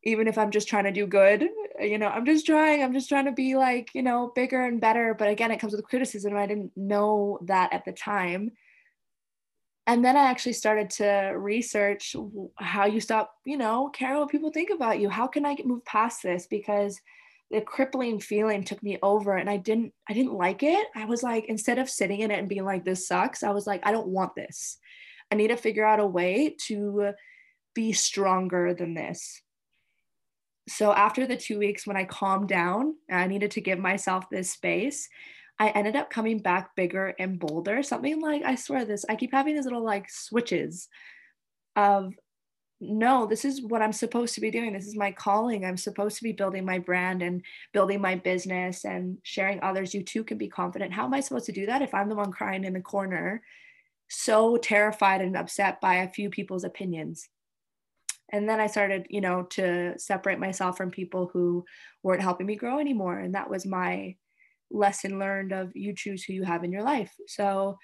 Even 0.02 0.26
if 0.26 0.36
I'm 0.36 0.50
just 0.50 0.68
trying 0.68 0.84
to 0.84 0.92
do 0.92 1.06
good, 1.06 1.46
you 1.78 1.96
know, 1.96 2.08
I'm 2.08 2.26
just 2.26 2.44
trying, 2.44 2.82
I'm 2.82 2.92
just 2.92 3.08
trying 3.08 3.26
to 3.26 3.32
be 3.32 3.56
like, 3.56 3.90
you 3.94 4.02
know, 4.02 4.32
bigger 4.34 4.60
and 4.60 4.80
better. 4.80 5.14
But 5.14 5.28
again, 5.28 5.52
it 5.52 5.60
comes 5.60 5.72
with 5.72 5.86
criticism. 5.86 6.36
I 6.36 6.46
didn't 6.46 6.72
know 6.76 7.38
that 7.44 7.72
at 7.72 7.84
the 7.84 7.92
time. 7.92 8.50
And 9.86 10.02
then 10.02 10.16
I 10.16 10.24
actually 10.24 10.54
started 10.54 10.88
to 10.90 11.34
research 11.36 12.16
how 12.56 12.86
you 12.86 13.00
stop, 13.00 13.34
you 13.44 13.58
know, 13.58 13.90
caring 13.92 14.18
what 14.18 14.30
people 14.30 14.50
think 14.50 14.70
about 14.70 14.98
you. 14.98 15.10
How 15.10 15.26
can 15.26 15.44
I 15.44 15.56
move 15.64 15.84
past 15.84 16.22
this? 16.22 16.46
Because 16.46 16.98
the 17.50 17.60
crippling 17.60 18.18
feeling 18.18 18.64
took 18.64 18.82
me 18.82 18.98
over 19.02 19.36
and 19.36 19.48
I 19.50 19.58
didn't 19.58 19.92
I 20.08 20.14
didn't 20.14 20.32
like 20.32 20.62
it. 20.62 20.86
I 20.96 21.04
was 21.04 21.22
like 21.22 21.44
instead 21.46 21.78
of 21.78 21.90
sitting 21.90 22.20
in 22.20 22.30
it 22.30 22.38
and 22.38 22.48
being 22.48 22.64
like 22.64 22.84
this 22.84 23.06
sucks, 23.06 23.42
I 23.42 23.50
was 23.50 23.66
like 23.66 23.86
I 23.86 23.92
don't 23.92 24.08
want 24.08 24.34
this. 24.34 24.78
I 25.30 25.34
need 25.34 25.48
to 25.48 25.56
figure 25.56 25.84
out 25.84 26.00
a 26.00 26.06
way 26.06 26.56
to 26.66 27.12
be 27.74 27.92
stronger 27.92 28.72
than 28.72 28.94
this. 28.94 29.42
So 30.66 30.92
after 30.94 31.26
the 31.26 31.36
2 31.36 31.58
weeks 31.58 31.86
when 31.86 31.96
I 31.96 32.04
calmed 32.04 32.48
down, 32.48 32.94
I 33.10 33.26
needed 33.26 33.50
to 33.52 33.60
give 33.60 33.78
myself 33.78 34.30
this 34.30 34.50
space. 34.50 35.10
I 35.58 35.68
ended 35.68 35.96
up 35.96 36.10
coming 36.10 36.38
back 36.38 36.74
bigger 36.74 37.14
and 37.18 37.38
bolder. 37.38 37.82
Something 37.82 38.20
like 38.20 38.42
I 38.42 38.56
swear 38.56 38.84
this, 38.84 39.04
I 39.08 39.16
keep 39.16 39.32
having 39.32 39.54
these 39.54 39.64
little 39.64 39.84
like 39.84 40.10
switches 40.10 40.88
of 41.76 42.14
no, 42.80 43.26
this 43.26 43.44
is 43.44 43.62
what 43.62 43.82
I'm 43.82 43.92
supposed 43.92 44.34
to 44.34 44.40
be 44.40 44.50
doing. 44.50 44.72
This 44.72 44.86
is 44.86 44.96
my 44.96 45.12
calling. 45.12 45.64
I'm 45.64 45.76
supposed 45.76 46.16
to 46.18 46.22
be 46.24 46.32
building 46.32 46.64
my 46.64 46.78
brand 46.78 47.22
and 47.22 47.42
building 47.72 48.00
my 48.00 48.16
business 48.16 48.84
and 48.84 49.18
sharing 49.22 49.60
others. 49.62 49.94
You 49.94 50.02
too 50.02 50.24
can 50.24 50.38
be 50.38 50.48
confident. 50.48 50.92
How 50.92 51.04
am 51.04 51.14
I 51.14 51.20
supposed 51.20 51.46
to 51.46 51.52
do 51.52 51.66
that 51.66 51.82
if 51.82 51.94
I'm 51.94 52.08
the 52.08 52.16
one 52.16 52.32
crying 52.32 52.64
in 52.64 52.74
the 52.74 52.80
corner, 52.80 53.42
so 54.08 54.56
terrified 54.56 55.20
and 55.20 55.36
upset 55.36 55.80
by 55.80 55.96
a 55.96 56.10
few 56.10 56.30
people's 56.30 56.64
opinions? 56.64 57.28
And 58.30 58.48
then 58.48 58.60
I 58.60 58.66
started, 58.66 59.06
you 59.08 59.20
know, 59.20 59.44
to 59.50 59.98
separate 59.98 60.40
myself 60.40 60.76
from 60.76 60.90
people 60.90 61.30
who 61.32 61.64
weren't 62.02 62.22
helping 62.22 62.46
me 62.46 62.56
grow 62.56 62.80
anymore. 62.80 63.18
And 63.18 63.34
that 63.34 63.48
was 63.48 63.64
my 63.64 64.16
lesson 64.70 65.18
learned 65.18 65.52
of 65.52 65.70
you 65.74 65.94
choose 65.94 66.24
who 66.24 66.32
you 66.32 66.44
have 66.44 66.64
in 66.64 66.72
your 66.72 66.82
life. 66.82 67.12
So, 67.26 67.78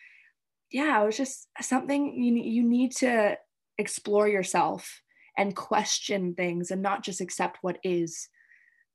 yeah, 0.70 1.02
it 1.02 1.06
was 1.06 1.16
just 1.16 1.48
something 1.60 2.14
you, 2.14 2.34
you 2.36 2.62
need 2.62 2.92
to 2.96 3.36
explore 3.78 4.28
yourself 4.28 5.00
and 5.36 5.56
question 5.56 6.34
things 6.34 6.70
and 6.70 6.82
not 6.82 7.02
just 7.02 7.20
accept 7.20 7.58
what 7.62 7.78
is 7.82 8.28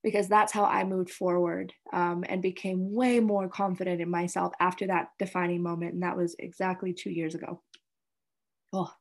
because 0.04 0.28
that's 0.28 0.54
how 0.54 0.66
I 0.66 0.84
moved 0.84 1.10
forward 1.10 1.74
um, 1.92 2.24
and 2.30 2.40
became 2.40 2.94
way 2.94 3.20
more 3.20 3.50
confident 3.50 4.00
in 4.02 4.10
myself 4.10 4.54
after 4.60 4.86
that 4.86 5.08
defining 5.18 5.64
moment. 5.64 5.96
And 5.96 6.04
that 6.04 6.16
was 6.16 6.36
exactly 6.38 6.94
two 6.94 7.10
years 7.10 7.34
ago. 7.34 7.64
Oh. 8.72 8.92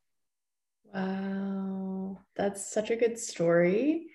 Wow. 0.94 2.20
That's 2.36 2.72
such 2.72 2.90
a 2.90 2.96
good 2.96 3.18
story. 3.18 4.06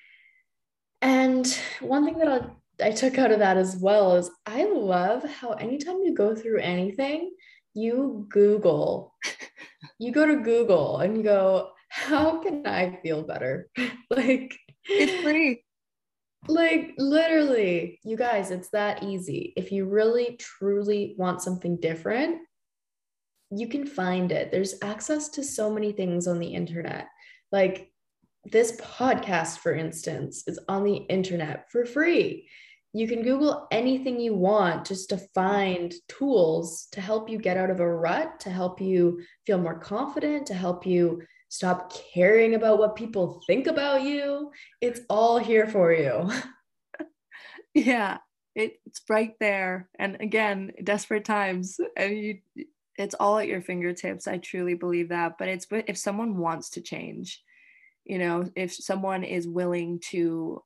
And 1.03 1.45
one 1.79 2.05
thing 2.05 2.17
that 2.17 2.27
i 2.27 2.39
I 2.81 2.91
took 2.91 3.17
out 3.17 3.31
of 3.31 3.39
that 3.39 3.57
as 3.57 3.75
well 3.77 4.15
is 4.15 4.31
I 4.45 4.65
love 4.65 5.23
how 5.23 5.51
anytime 5.51 6.01
you 6.03 6.13
go 6.13 6.35
through 6.35 6.59
anything, 6.59 7.31
you 7.73 8.25
Google, 8.29 9.15
you 9.99 10.11
go 10.11 10.25
to 10.25 10.37
Google 10.37 10.99
and 10.99 11.17
you 11.17 11.23
go, 11.23 11.71
how 11.89 12.41
can 12.41 12.65
I 12.65 12.99
feel 13.01 13.23
better? 13.23 13.69
like, 14.09 14.55
it's 14.85 15.23
free. 15.23 15.63
Like, 16.47 16.93
literally, 16.97 17.99
you 18.03 18.15
guys, 18.15 18.51
it's 18.51 18.69
that 18.69 19.03
easy. 19.03 19.53
If 19.57 19.71
you 19.71 19.85
really, 19.85 20.37
truly 20.39 21.15
want 21.17 21.41
something 21.41 21.77
different, 21.77 22.37
you 23.51 23.67
can 23.67 23.85
find 23.85 24.31
it. 24.31 24.51
There's 24.51 24.75
access 24.81 25.29
to 25.29 25.43
so 25.43 25.71
many 25.71 25.91
things 25.91 26.27
on 26.27 26.39
the 26.39 26.47
internet. 26.47 27.07
Like, 27.51 27.91
this 28.45 28.79
podcast, 28.79 29.57
for 29.57 29.73
instance, 29.73 30.43
is 30.47 30.59
on 30.69 30.85
the 30.85 30.95
internet 30.95 31.69
for 31.71 31.85
free 31.85 32.47
you 32.93 33.07
can 33.07 33.21
Google 33.21 33.67
anything 33.71 34.19
you 34.19 34.33
want 34.33 34.87
just 34.87 35.09
to 35.09 35.17
find 35.17 35.93
tools 36.07 36.87
to 36.91 37.01
help 37.01 37.29
you 37.29 37.37
get 37.37 37.57
out 37.57 37.69
of 37.69 37.79
a 37.79 37.87
rut, 37.87 38.39
to 38.41 38.49
help 38.49 38.81
you 38.81 39.21
feel 39.45 39.59
more 39.59 39.77
confident, 39.77 40.47
to 40.47 40.55
help 40.55 40.85
you 40.85 41.21
stop 41.49 41.93
caring 42.13 42.55
about 42.55 42.79
what 42.79 42.95
people 42.95 43.41
think 43.45 43.67
about 43.67 44.01
you. 44.01 44.51
It's 44.81 45.01
all 45.09 45.37
here 45.37 45.67
for 45.67 45.93
you. 45.93 46.31
yeah, 47.75 48.17
it's 48.55 49.01
right 49.07 49.33
there. 49.39 49.87
And 49.99 50.17
again, 50.19 50.71
desperate 50.83 51.25
times, 51.25 51.79
and 51.95 52.17
you, 52.17 52.39
it's 52.97 53.15
all 53.15 53.37
at 53.37 53.47
your 53.47 53.61
fingertips. 53.61 54.27
I 54.27 54.37
truly 54.37 54.73
believe 54.73 55.09
that. 55.09 55.37
But 55.37 55.47
it's 55.47 55.67
if 55.71 55.97
someone 55.97 56.37
wants 56.37 56.71
to 56.71 56.81
change, 56.81 57.41
you 58.03 58.17
know, 58.17 58.49
if 58.55 58.73
someone 58.73 59.23
is 59.23 59.47
willing 59.47 59.99
to 60.09 60.63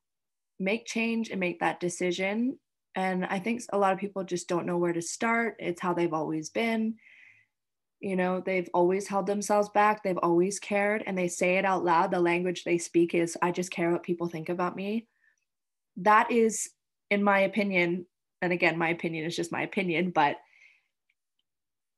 make 0.60 0.86
change 0.86 1.30
and 1.30 1.40
make 1.40 1.60
that 1.60 1.80
decision. 1.80 2.58
And 2.96 3.26
I 3.26 3.40
think 3.40 3.62
a 3.72 3.78
lot 3.78 3.94
of 3.94 4.00
people 4.00 4.24
just 4.24 4.48
don't 4.48 4.66
know 4.66 4.78
where 4.78 4.94
to 4.94 5.02
start. 5.02 5.56
It's 5.60 5.82
how 5.82 5.94
they've 5.94 6.14
always 6.14 6.50
been. 6.50 6.96
You 8.00 8.16
know, 8.16 8.42
they've 8.46 8.70
always 8.74 9.08
held 9.08 9.28
themselves 9.28 9.70
back. 9.70 10.04
They've 10.04 10.18
always 10.22 10.60
cared 10.60 11.04
and 11.08 11.18
they 11.18 11.28
say 11.28 11.58
it 11.58 11.66
out 11.66 11.86
loud. 11.86 12.12
The 12.12 12.20
language 12.20 12.64
they 12.64 12.78
speak 12.78 13.16
is, 13.16 13.38
I 13.42 13.52
just 13.52 13.72
care 13.72 13.92
what 13.92 14.04
people 14.04 14.28
think 14.28 14.50
about 14.50 14.76
me. 14.76 15.08
That 15.98 16.32
is, 16.32 16.70
in 17.10 17.24
my 17.24 17.40
opinion, 17.40 18.06
and 18.42 18.52
again, 18.52 18.78
my 18.78 18.90
opinion 18.90 19.26
is 19.26 19.36
just 19.36 19.52
my 19.52 19.62
opinion, 19.62 20.12
but 20.12 20.36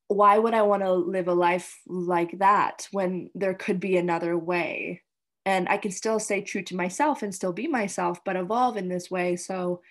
why 0.08 0.38
would 0.38 0.54
I 0.54 0.62
want 0.62 0.84
to 0.84 0.94
live 0.94 1.28
a 1.28 1.34
life 1.34 1.80
like 1.88 2.38
that 2.38 2.88
when 2.91 3.32
there 3.34 3.56
could 3.56 3.80
be 3.80 3.98
another 3.98 4.38
way? 4.38 5.02
And 5.46 5.70
I 5.70 5.78
can 5.78 5.92
still 5.92 6.20
stay 6.20 6.42
true 6.42 6.64
to 6.64 6.76
myself 6.76 7.22
and 7.22 7.34
still 7.34 7.54
be 7.54 7.68
myself, 7.68 8.24
but 8.26 8.36
evolve 8.36 8.78
in 8.78 8.90
this 8.90 9.12
way 9.12 9.36
so 9.36 9.82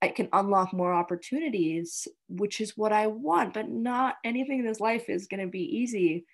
I 0.00 0.08
can 0.08 0.28
unlock 0.32 0.72
more 0.72 0.92
opportunities, 0.92 2.06
which 2.28 2.60
is 2.60 2.76
what 2.76 2.92
I 2.92 3.08
want. 3.08 3.52
But 3.52 3.68
not 3.68 4.16
anything 4.24 4.60
in 4.60 4.66
this 4.66 4.80
life 4.80 5.08
is 5.08 5.26
going 5.26 5.40
to 5.40 5.50
be 5.50 5.78
easy. 5.78 6.24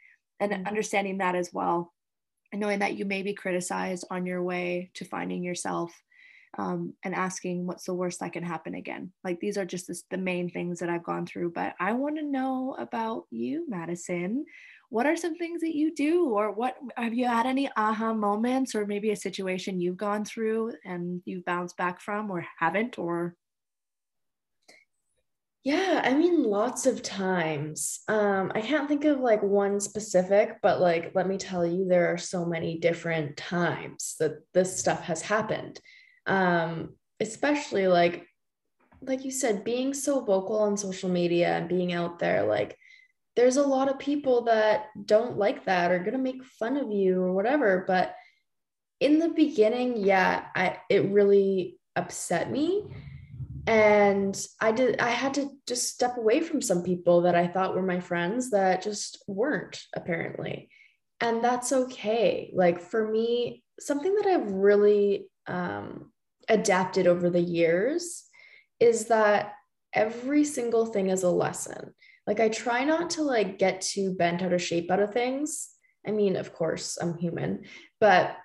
And 0.41 0.53
mm-hmm. 0.53 0.67
understanding 0.67 1.19
that 1.19 1.35
as 1.35 1.53
well, 1.53 1.93
and 2.53 2.61
knowing 2.61 2.79
that 2.79 2.97
you 2.97 3.05
may 3.05 3.23
be 3.23 3.35
criticized 3.35 4.05
on 4.11 4.25
your 4.25 4.43
way 4.43 4.91
to 4.95 5.05
finding 5.05 5.43
yourself. 5.43 5.93
Um, 6.57 6.95
and 7.05 7.15
asking 7.15 7.67
what's 7.67 7.85
the 7.85 7.93
worst 7.93 8.21
that 8.21 8.33
can 8.33 8.43
happen 8.43 8.75
again. 8.75 9.13
Like 9.23 9.39
these 9.39 9.59
are 9.59 9.67
just 9.67 9.87
this, 9.87 10.05
the 10.11 10.17
main 10.17 10.49
things 10.49 10.81
that 10.81 10.89
I've 10.89 11.05
gone 11.05 11.27
through. 11.27 11.53
But 11.53 11.75
I 11.79 11.93
want 11.93 12.17
to 12.17 12.25
know 12.25 12.75
about 12.79 13.27
you, 13.31 13.67
Madison 13.69 14.47
what 14.91 15.07
are 15.07 15.17
some 15.17 15.37
things 15.37 15.61
that 15.61 15.77
you 15.77 15.95
do? 15.95 16.31
Or 16.31 16.51
what 16.51 16.77
have 16.97 17.15
you 17.15 17.27
had 17.27 17.47
any 17.47 17.71
aha 17.77 18.15
moments 18.15 18.75
or 18.75 18.87
maybe 18.87 19.11
a 19.11 19.17
situation 19.17 19.81
you've 19.81 19.97
gone 19.97 20.25
through 20.25 20.73
and 20.85 21.21
you've 21.25 21.45
bounced 21.45 21.77
back 21.77 22.01
from 22.01 22.31
or 22.31 22.47
haven't 22.59 22.99
or? 22.99 23.35
Yeah 25.65 26.01
i 26.05 26.15
mean 26.15 26.43
lots 26.45 26.87
of 26.87 27.03
times. 27.03 28.01
Um 28.09 28.53
i 28.55 28.61
can't 28.61 28.89
think 28.89 29.05
of 29.05 29.21
like 29.21 29.43
one 29.43 29.81
specific 29.81 30.57
but 30.63 30.81
like 30.81 31.13
let 31.15 31.29
me 31.29 31.37
tell 31.37 31.67
you 31.67 31.87
there 31.87 32.13
are 32.13 32.19
so 32.19 32.47
many 32.47 32.79
different 32.79 33.37
times 33.37 34.17
that 34.21 34.39
this 34.55 34.79
stuff 34.79 35.03
has 35.03 35.21
happened. 35.21 35.81
Um 36.27 36.95
especially 37.21 37.89
like 37.89 38.27
like 39.03 39.25
you 39.25 39.31
said 39.31 39.65
being 39.65 39.93
so 39.93 40.25
vocal 40.25 40.59
on 40.61 40.77
social 40.77 41.11
media 41.11 41.57
and 41.57 41.69
being 41.69 41.93
out 41.93 42.19
there 42.19 42.45
like 42.45 42.77
there's 43.39 43.57
a 43.57 43.63
lot 43.63 43.89
of 43.89 43.99
people 44.01 44.43
that 44.43 44.87
don't 45.07 45.39
like 45.39 45.65
that 45.65 45.93
or 45.93 46.03
to 46.05 46.19
make 46.19 46.45
fun 46.45 46.77
of 46.77 46.91
you 46.91 47.23
or 47.23 47.33
whatever 47.33 47.85
but 47.87 48.15
in 49.01 49.21
the 49.21 49.29
beginning 49.29 49.97
yeah 49.97 50.47
i 50.57 50.77
it 50.91 51.11
really 51.11 51.79
upset 51.99 52.51
me. 52.51 52.85
And 53.67 54.35
i 54.61 54.73
did 54.73 54.99
i 55.01 55.11
had 55.11 55.35
to 55.35 55.51
just 55.67 55.89
step 55.89 56.17
away 56.17 56.41
from 56.41 56.63
some 56.63 56.83
people 56.83 57.23
that 57.23 57.35
i 57.35 57.47
thought 57.47 57.75
were 57.75 57.83
my 57.83 58.01
friends 58.01 58.51
that 58.51 58.83
just 58.83 59.23
weren't 59.27 59.79
apparently. 59.95 60.71
And 61.21 61.43
that's 61.43 61.73
okay. 61.73 62.53
Like 62.55 62.81
for 62.81 63.07
me 63.11 63.63
something 63.79 64.15
that 64.15 64.27
i've 64.27 64.51
really 64.51 65.29
um, 65.47 66.13
adapted 66.49 67.07
over 67.07 67.29
the 67.29 67.41
years 67.41 68.25
is 68.81 69.07
that 69.07 69.55
every 69.93 70.45
single 70.45 70.87
thing 70.87 71.11
is 71.11 71.23
a 71.23 71.31
lesson 71.31 71.95
like 72.29 72.41
I 72.41 72.51
try 72.51 72.85
not 72.85 73.09
to 73.11 73.23
like 73.23 73.59
get 73.59 73.81
too 73.81 74.13
bent 74.13 74.43
out 74.43 74.53
of 74.53 74.61
shape 74.61 74.91
out 74.91 75.01
of 75.01 75.15
things. 75.15 75.71
I 76.07 76.11
mean, 76.11 76.37
of 76.37 76.53
course, 76.53 76.99
I'm 77.01 77.17
human, 77.17 77.65
but 78.01 78.37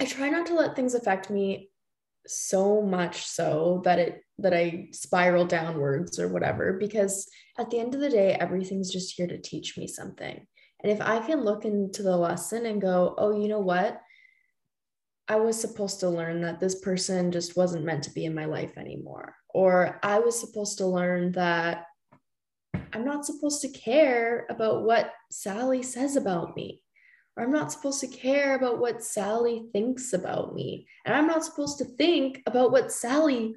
I 0.00 0.04
try 0.04 0.30
not 0.30 0.46
to 0.46 0.54
let 0.54 0.74
things 0.74 0.94
affect 0.94 1.30
me 1.30 1.70
so 2.26 2.82
much 2.82 3.24
so 3.24 3.82
that 3.84 4.00
it 4.00 4.24
that 4.38 4.52
I 4.52 4.88
spiral 4.90 5.46
downwards 5.46 6.18
or 6.18 6.26
whatever 6.26 6.72
because 6.72 7.28
at 7.56 7.70
the 7.70 7.78
end 7.78 7.94
of 7.94 8.00
the 8.00 8.10
day 8.10 8.32
everything's 8.32 8.90
just 8.90 9.14
here 9.16 9.28
to 9.28 9.38
teach 9.38 9.78
me 9.78 9.86
something. 9.86 10.44
And 10.82 10.90
if 10.90 11.00
I 11.00 11.24
can 11.24 11.44
look 11.44 11.64
into 11.64 12.02
the 12.02 12.16
lesson 12.16 12.66
and 12.66 12.82
go, 12.82 13.14
"Oh, 13.16 13.30
you 13.40 13.46
know 13.46 13.60
what? 13.60 14.00
I 15.28 15.36
was 15.36 15.60
supposed 15.60 16.00
to 16.00 16.08
learn 16.08 16.40
that 16.40 16.58
this 16.58 16.80
person 16.80 17.30
just 17.30 17.56
wasn't 17.56 17.84
meant 17.84 18.02
to 18.04 18.12
be 18.12 18.24
in 18.24 18.34
my 18.34 18.46
life 18.46 18.76
anymore." 18.76 19.36
Or 19.54 20.00
I 20.02 20.18
was 20.18 20.40
supposed 20.40 20.78
to 20.78 20.86
learn 20.86 21.30
that 21.32 21.84
I'm 22.92 23.04
not 23.04 23.24
supposed 23.24 23.62
to 23.62 23.68
care 23.68 24.46
about 24.50 24.82
what 24.82 25.12
Sally 25.30 25.82
says 25.82 26.16
about 26.16 26.54
me, 26.56 26.82
or 27.36 27.44
I'm 27.44 27.52
not 27.52 27.72
supposed 27.72 28.00
to 28.00 28.06
care 28.06 28.54
about 28.54 28.78
what 28.78 29.02
Sally 29.02 29.64
thinks 29.72 30.12
about 30.12 30.54
me. 30.54 30.86
And 31.06 31.14
I'm 31.14 31.26
not 31.26 31.44
supposed 31.44 31.78
to 31.78 31.84
think 31.84 32.42
about 32.46 32.70
what 32.70 32.92
Sally 32.92 33.54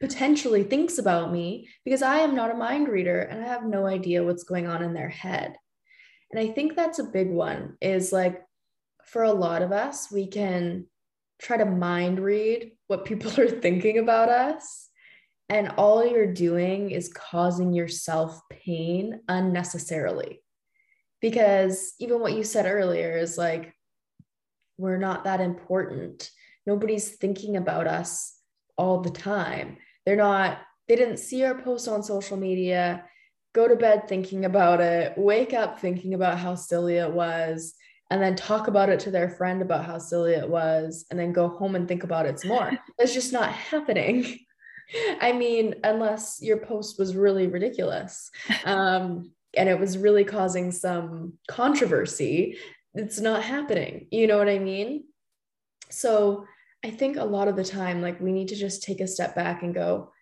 potentially 0.00 0.62
thinks 0.62 0.98
about 0.98 1.32
me 1.32 1.68
because 1.84 2.02
I 2.02 2.18
am 2.20 2.34
not 2.34 2.50
a 2.50 2.54
mind 2.56 2.88
reader 2.88 3.20
and 3.20 3.44
I 3.44 3.48
have 3.48 3.64
no 3.64 3.86
idea 3.86 4.24
what's 4.24 4.44
going 4.44 4.66
on 4.66 4.82
in 4.82 4.94
their 4.94 5.10
head. 5.10 5.56
And 6.30 6.40
I 6.40 6.52
think 6.52 6.74
that's 6.74 6.98
a 6.98 7.04
big 7.04 7.30
one 7.30 7.76
is 7.80 8.12
like 8.12 8.42
for 9.04 9.22
a 9.22 9.32
lot 9.32 9.62
of 9.62 9.72
us, 9.72 10.10
we 10.10 10.26
can 10.26 10.86
try 11.40 11.56
to 11.56 11.64
mind 11.64 12.20
read 12.20 12.72
what 12.86 13.04
people 13.04 13.30
are 13.40 13.48
thinking 13.48 13.98
about 13.98 14.28
us 14.28 14.87
and 15.48 15.72
all 15.76 16.06
you're 16.06 16.32
doing 16.32 16.90
is 16.90 17.12
causing 17.12 17.72
yourself 17.72 18.40
pain 18.50 19.20
unnecessarily. 19.28 20.42
Because 21.20 21.94
even 21.98 22.20
what 22.20 22.34
you 22.34 22.44
said 22.44 22.66
earlier 22.66 23.16
is 23.16 23.38
like, 23.38 23.74
we're 24.76 24.98
not 24.98 25.24
that 25.24 25.40
important. 25.40 26.30
Nobody's 26.66 27.16
thinking 27.16 27.56
about 27.56 27.86
us 27.86 28.38
all 28.76 29.00
the 29.00 29.10
time. 29.10 29.78
They're 30.04 30.16
not, 30.16 30.58
they 30.86 30.96
didn't 30.96 31.16
see 31.16 31.44
our 31.44 31.60
post 31.60 31.88
on 31.88 32.02
social 32.02 32.36
media, 32.36 33.04
go 33.54 33.66
to 33.66 33.74
bed 33.74 34.06
thinking 34.06 34.44
about 34.44 34.80
it, 34.80 35.14
wake 35.16 35.54
up 35.54 35.80
thinking 35.80 36.14
about 36.14 36.38
how 36.38 36.54
silly 36.54 36.96
it 36.96 37.10
was, 37.10 37.74
and 38.10 38.22
then 38.22 38.36
talk 38.36 38.68
about 38.68 38.88
it 38.88 39.00
to 39.00 39.10
their 39.10 39.28
friend 39.28 39.60
about 39.62 39.84
how 39.84 39.98
silly 39.98 40.32
it 40.32 40.48
was 40.48 41.04
and 41.10 41.18
then 41.18 41.32
go 41.32 41.48
home 41.48 41.74
and 41.74 41.88
think 41.88 42.04
about 42.04 42.26
it 42.26 42.38
some 42.38 42.50
more. 42.50 42.78
That's 42.98 43.14
just 43.14 43.32
not 43.32 43.50
happening. 43.50 44.38
I 45.20 45.32
mean, 45.32 45.76
unless 45.84 46.40
your 46.42 46.58
post 46.58 46.98
was 46.98 47.16
really 47.16 47.46
ridiculous 47.46 48.30
um, 48.64 49.32
and 49.56 49.68
it 49.68 49.78
was 49.78 49.98
really 49.98 50.24
causing 50.24 50.70
some 50.70 51.34
controversy, 51.48 52.58
it's 52.94 53.20
not 53.20 53.42
happening. 53.42 54.08
You 54.10 54.26
know 54.26 54.38
what 54.38 54.48
I 54.48 54.58
mean? 54.58 55.04
So 55.90 56.46
I 56.84 56.90
think 56.90 57.16
a 57.16 57.24
lot 57.24 57.48
of 57.48 57.56
the 57.56 57.64
time, 57.64 58.02
like 58.02 58.20
we 58.20 58.32
need 58.32 58.48
to 58.48 58.56
just 58.56 58.82
take 58.82 59.00
a 59.00 59.06
step 59.06 59.34
back 59.34 59.62
and 59.62 59.74
go, 59.74 60.12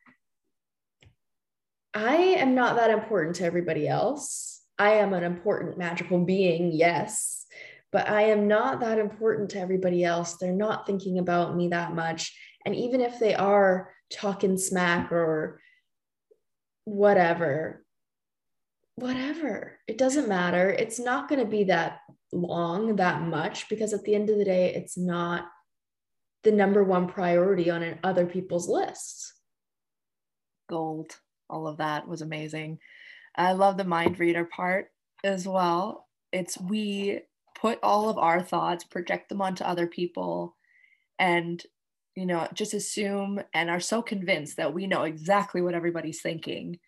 I 1.95 2.17
am 2.17 2.55
not 2.55 2.77
that 2.77 2.91
important 2.91 3.37
to 3.37 3.45
everybody 3.45 3.89
else. 3.89 4.63
I 4.79 4.95
am 4.95 5.15
an 5.15 5.25
important 5.25 5.79
magical 5.79 6.25
being, 6.25 6.71
yes, 6.73 7.47
but 7.91 8.09
I 8.09 8.25
am 8.25 8.47
not 8.47 8.81
that 8.81 8.99
important 8.99 9.51
to 9.51 9.61
everybody 9.61 10.05
else. 10.05 10.35
They're 10.35 10.53
not 10.53 10.87
thinking 10.87 11.19
about 11.19 11.57
me 11.57 11.69
that 11.69 11.95
much. 11.95 12.39
And 12.67 12.75
even 12.75 13.01
if 13.01 13.21
they 13.21 13.35
are 13.35 13.91
talking 14.13 14.59
smack 14.59 15.13
or 15.13 15.61
whatever, 16.85 17.85
whatever, 18.97 19.79
it 19.87 19.97
doesn't 19.97 20.29
matter. 20.29 20.71
It's 20.71 20.99
not 20.99 21.29
going 21.29 21.41
to 21.41 21.47
be 21.47 21.65
that 21.65 22.01
long, 22.33 22.97
that 22.97 23.23
much, 23.23 23.69
because 23.69 23.95
at 23.95 24.03
the 24.03 24.17
end 24.17 24.31
of 24.31 24.39
the 24.39 24.45
day, 24.45 24.75
it's 24.75 24.99
not 24.99 25.47
the 26.43 26.51
number 26.51 26.83
one 26.83 27.07
priority 27.07 27.71
on 27.71 27.99
other 28.03 28.27
people's 28.27 28.69
lists. 28.69 29.33
Gold. 30.69 31.17
All 31.49 31.69
of 31.69 31.77
that 31.77 32.09
was 32.09 32.23
amazing. 32.23 32.81
I 33.37 33.53
love 33.53 33.77
the 33.77 33.85
mind 33.85 34.19
reader 34.19 34.45
part 34.45 34.89
as 35.23 35.47
well. 35.47 36.09
It's 36.33 36.61
we 36.61 37.21
put 37.55 37.79
all 37.83 38.09
of 38.09 38.19
our 38.19 38.43
thoughts, 38.43 38.83
project 38.83 39.29
them 39.29 39.41
onto 39.41 39.63
other 39.63 39.87
people, 39.87 40.57
and 41.21 41.63
you 42.17 42.25
know, 42.25 42.49
just 42.55 42.75
assume 42.75 43.41
and 43.53 43.69
are 43.69 43.79
so 43.79 44.03
convinced 44.03 44.57
that 44.57 44.73
we 44.73 44.87
know 44.87 45.03
exactly 45.03 45.61
what 45.61 45.75
everybody's 45.75 46.23
thinking 46.23 46.79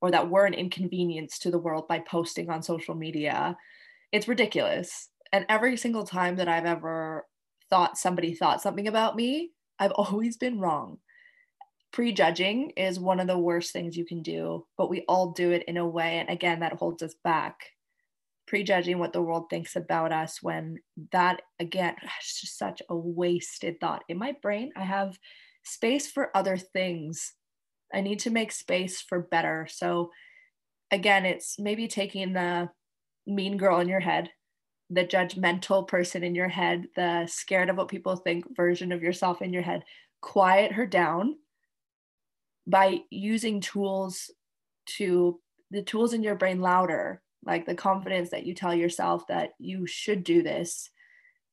or 0.00 0.10
that 0.10 0.30
we're 0.30 0.46
an 0.46 0.54
inconvenience 0.54 1.38
to 1.40 1.50
the 1.50 1.58
world 1.58 1.86
by 1.86 1.98
posting 1.98 2.48
on 2.48 2.62
social 2.62 2.94
media. 2.94 3.56
It's 4.12 4.26
ridiculous. 4.26 5.10
And 5.30 5.44
every 5.48 5.76
single 5.76 6.04
time 6.04 6.36
that 6.36 6.48
I've 6.48 6.64
ever 6.64 7.26
thought 7.68 7.98
somebody 7.98 8.34
thought 8.34 8.62
something 8.62 8.88
about 8.88 9.14
me, 9.14 9.50
I've 9.78 9.92
always 9.96 10.38
been 10.38 10.58
wrong. 10.58 10.98
Prejudging 11.92 12.70
is 12.70 12.98
one 12.98 13.20
of 13.20 13.26
the 13.26 13.38
worst 13.38 13.72
things 13.72 13.96
you 13.96 14.06
can 14.06 14.22
do, 14.22 14.66
but 14.78 14.90
we 14.90 15.04
all 15.06 15.32
do 15.32 15.50
it 15.52 15.64
in 15.68 15.76
a 15.76 15.86
way. 15.86 16.18
And 16.18 16.30
again, 16.30 16.60
that 16.60 16.74
holds 16.74 17.02
us 17.02 17.14
back 17.22 17.60
prejudging 18.48 18.98
what 18.98 19.12
the 19.12 19.20
world 19.20 19.50
thinks 19.50 19.76
about 19.76 20.10
us 20.10 20.42
when 20.42 20.78
that 21.12 21.42
again 21.60 21.94
is 22.22 22.40
just 22.40 22.58
such 22.58 22.82
a 22.88 22.96
wasted 22.96 23.78
thought. 23.80 24.02
In 24.08 24.18
my 24.18 24.34
brain 24.42 24.72
i 24.76 24.82
have 24.82 25.18
space 25.64 26.10
for 26.10 26.34
other 26.34 26.56
things. 26.56 27.34
I 27.92 28.00
need 28.00 28.20
to 28.20 28.30
make 28.30 28.52
space 28.52 29.02
for 29.02 29.20
better. 29.20 29.68
So 29.70 30.10
again 30.90 31.26
it's 31.26 31.58
maybe 31.58 31.86
taking 31.86 32.32
the 32.32 32.70
mean 33.26 33.58
girl 33.58 33.78
in 33.80 33.88
your 33.88 34.00
head 34.00 34.30
the 34.90 35.04
judgmental 35.04 35.86
person 35.86 36.24
in 36.24 36.34
your 36.34 36.48
head 36.48 36.86
the 36.96 37.26
scared 37.26 37.68
of 37.68 37.76
what 37.76 37.88
people 37.88 38.16
think 38.16 38.56
version 38.56 38.90
of 38.90 39.02
yourself 39.02 39.42
in 39.42 39.52
your 39.52 39.62
head. 39.62 39.84
Quiet 40.22 40.72
her 40.72 40.86
down 40.86 41.36
by 42.66 43.00
using 43.10 43.60
tools 43.60 44.30
to 44.96 45.38
the 45.70 45.82
tools 45.82 46.14
in 46.14 46.22
your 46.22 46.34
brain 46.34 46.60
louder 46.60 47.20
like 47.44 47.66
the 47.66 47.74
confidence 47.74 48.30
that 48.30 48.44
you 48.44 48.54
tell 48.54 48.74
yourself 48.74 49.26
that 49.28 49.50
you 49.58 49.86
should 49.86 50.24
do 50.24 50.42
this 50.42 50.90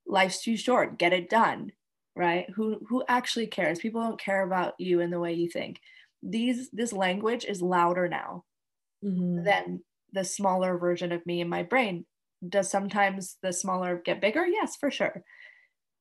life's 0.07 0.43
too 0.43 0.57
short 0.57 0.97
get 0.97 1.13
it 1.13 1.29
done 1.29 1.71
right? 2.15 2.49
Who 2.55 2.79
who 2.87 3.03
actually 3.07 3.47
cares? 3.47 3.79
People 3.79 4.01
don't 4.01 4.19
care 4.19 4.43
about 4.43 4.75
you 4.79 5.01
in 5.01 5.09
the 5.09 5.19
way 5.19 5.33
you 5.33 5.49
think. 5.49 5.79
These 6.23 6.69
this 6.71 6.93
language 6.93 7.45
is 7.45 7.61
louder 7.61 8.07
now 8.07 8.45
mm-hmm. 9.03 9.43
than 9.43 9.83
the 10.13 10.23
smaller 10.23 10.77
version 10.77 11.11
of 11.11 11.25
me 11.25 11.41
in 11.41 11.49
my 11.49 11.63
brain. 11.63 12.05
Does 12.47 12.69
sometimes 12.69 13.37
the 13.41 13.51
smaller 13.51 14.01
get 14.03 14.21
bigger? 14.21 14.45
Yes 14.45 14.75
for 14.75 14.89
sure. 14.89 15.23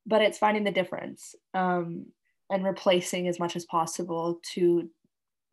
But 0.07 0.23
it's 0.23 0.39
finding 0.39 0.65
the 0.65 0.71
difference 0.71 1.35
um, 1.55 2.07
and 2.51 2.65
replacing 2.65 3.27
as 3.27 3.39
much 3.39 3.57
as 3.57 3.65
possible 3.65 4.41
to 4.55 4.89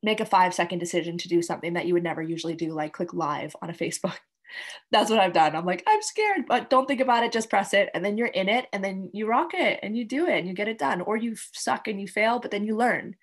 make 0.03 0.19
a 0.19 0.25
five 0.25 0.53
second 0.53 0.79
decision 0.79 1.17
to 1.19 1.27
do 1.27 1.41
something 1.41 1.73
that 1.73 1.85
you 1.85 1.93
would 1.93 2.03
never 2.03 2.21
usually 2.21 2.55
do, 2.55 2.73
like 2.73 2.93
click 2.93 3.13
live 3.13 3.55
on 3.61 3.69
a 3.69 3.73
Facebook. 3.73 4.17
That's 4.91 5.09
what 5.09 5.19
I've 5.19 5.33
done. 5.33 5.55
I'm 5.55 5.65
like, 5.65 5.83
I'm 5.87 6.01
scared, 6.01 6.45
but 6.47 6.69
don't 6.69 6.85
think 6.87 6.99
about 6.99 7.23
it, 7.23 7.31
just 7.31 7.49
press 7.49 7.73
it. 7.73 7.89
And 7.93 8.03
then 8.03 8.17
you're 8.17 8.27
in 8.27 8.49
it 8.49 8.67
and 8.73 8.83
then 8.83 9.09
you 9.13 9.27
rock 9.27 9.51
it 9.53 9.79
and 9.81 9.95
you 9.95 10.03
do 10.03 10.27
it 10.27 10.37
and 10.39 10.47
you 10.47 10.53
get 10.53 10.67
it 10.67 10.77
done. 10.77 11.01
Or 11.01 11.15
you 11.15 11.35
suck 11.35 11.87
and 11.87 12.01
you 12.01 12.07
fail, 12.07 12.39
but 12.39 12.51
then 12.51 12.65
you 12.65 12.75
learn. 12.75 13.15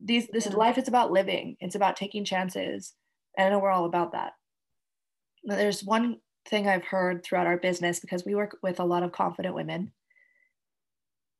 These 0.00 0.28
this 0.28 0.46
is 0.46 0.54
life, 0.54 0.78
it's 0.78 0.88
about 0.88 1.10
living, 1.10 1.56
it's 1.58 1.74
about 1.74 1.96
taking 1.96 2.24
chances. 2.24 2.94
And 3.36 3.48
I 3.48 3.50
know 3.50 3.58
we're 3.58 3.70
all 3.70 3.84
about 3.84 4.12
that. 4.12 4.32
There's 5.42 5.82
one 5.82 6.18
thing 6.48 6.68
I've 6.68 6.84
heard 6.84 7.24
throughout 7.24 7.46
our 7.46 7.56
business 7.56 7.98
because 7.98 8.24
we 8.24 8.34
work 8.34 8.56
with 8.62 8.78
a 8.78 8.84
lot 8.84 9.02
of 9.02 9.12
confident 9.12 9.54
women. 9.54 9.92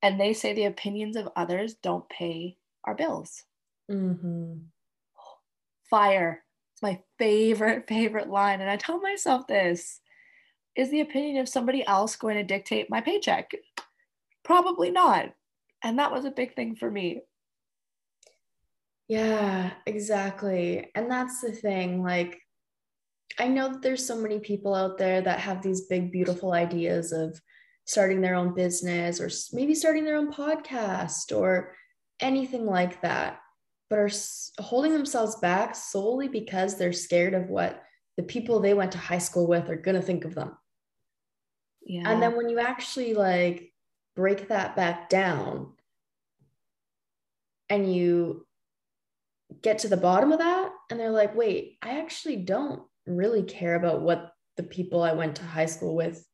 And 0.02 0.20
they 0.20 0.32
say 0.32 0.52
the 0.52 0.64
opinions 0.64 1.16
of 1.16 1.28
others 1.36 1.74
don't 1.74 2.08
pay 2.08 2.56
our 2.84 2.94
bills. 2.94 3.44
Mm-hmm. 3.90 4.54
Fire. 5.90 6.44
It's 6.74 6.82
my 6.82 7.00
favorite, 7.18 7.84
favorite 7.88 8.28
line. 8.28 8.60
And 8.60 8.70
I 8.70 8.76
tell 8.76 9.00
myself 9.00 9.46
this 9.46 10.00
is 10.76 10.90
the 10.90 11.00
opinion 11.00 11.38
of 11.38 11.48
somebody 11.48 11.84
else 11.84 12.16
going 12.16 12.36
to 12.36 12.44
dictate 12.44 12.90
my 12.90 13.00
paycheck? 13.00 13.50
Probably 14.44 14.90
not. 14.90 15.32
And 15.82 15.98
that 15.98 16.12
was 16.12 16.24
a 16.24 16.30
big 16.30 16.54
thing 16.54 16.76
for 16.76 16.90
me. 16.90 17.22
Yeah, 19.08 19.72
exactly. 19.86 20.90
And 20.94 21.10
that's 21.10 21.40
the 21.40 21.52
thing. 21.52 22.02
Like, 22.02 22.38
I 23.38 23.48
know 23.48 23.72
that 23.72 23.82
there's 23.82 24.06
so 24.06 24.16
many 24.16 24.38
people 24.38 24.74
out 24.74 24.98
there 24.98 25.20
that 25.20 25.40
have 25.40 25.62
these 25.62 25.86
big, 25.86 26.12
beautiful 26.12 26.52
ideas 26.52 27.12
of 27.12 27.40
starting 27.84 28.20
their 28.20 28.34
own 28.34 28.54
business 28.54 29.20
or 29.20 29.30
maybe 29.56 29.74
starting 29.74 30.04
their 30.04 30.16
own 30.16 30.32
podcast 30.32 31.34
or 31.36 31.74
anything 32.20 32.66
like 32.66 33.00
that 33.00 33.40
but 33.90 33.98
are 33.98 34.10
holding 34.58 34.92
themselves 34.92 35.36
back 35.36 35.74
solely 35.74 36.28
because 36.28 36.76
they're 36.76 36.92
scared 36.92 37.34
of 37.34 37.48
what 37.48 37.82
the 38.16 38.22
people 38.22 38.60
they 38.60 38.74
went 38.74 38.92
to 38.92 38.98
high 38.98 39.18
school 39.18 39.46
with 39.46 39.68
are 39.70 39.76
going 39.76 39.94
to 39.94 40.02
think 40.02 40.24
of 40.24 40.34
them. 40.34 40.56
Yeah. 41.82 42.10
And 42.10 42.22
then 42.22 42.36
when 42.36 42.48
you 42.48 42.58
actually 42.58 43.14
like 43.14 43.72
break 44.14 44.48
that 44.48 44.76
back 44.76 45.08
down 45.08 45.72
and 47.70 47.92
you 47.94 48.46
get 49.62 49.78
to 49.80 49.88
the 49.88 49.96
bottom 49.96 50.32
of 50.32 50.40
that 50.40 50.70
and 50.90 51.00
they're 51.00 51.10
like, 51.10 51.34
wait, 51.34 51.78
I 51.80 52.00
actually 52.00 52.36
don't 52.36 52.82
really 53.06 53.42
care 53.42 53.74
about 53.74 54.02
what 54.02 54.32
the 54.56 54.62
people 54.62 55.02
I 55.02 55.12
went 55.12 55.36
to 55.36 55.44
high 55.44 55.66
school 55.66 55.94
with 55.94 56.26